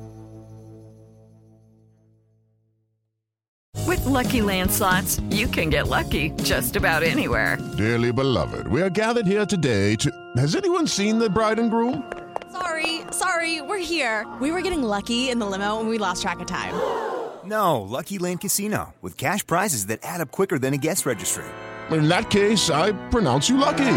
[3.86, 7.58] With Lucky Land slots, you can get lucky just about anywhere.
[7.76, 10.10] Dearly beloved, we are gathered here today to.
[10.36, 12.10] Has anyone seen the bride and groom?
[12.52, 14.26] Sorry, sorry, we're here.
[14.40, 16.74] We were getting lucky in the limo and we lost track of time.
[17.42, 21.46] No, Lucky Land Casino, with cash prizes that add up quicker than a guest registry.
[21.90, 23.96] In that case, I pronounce you lucky.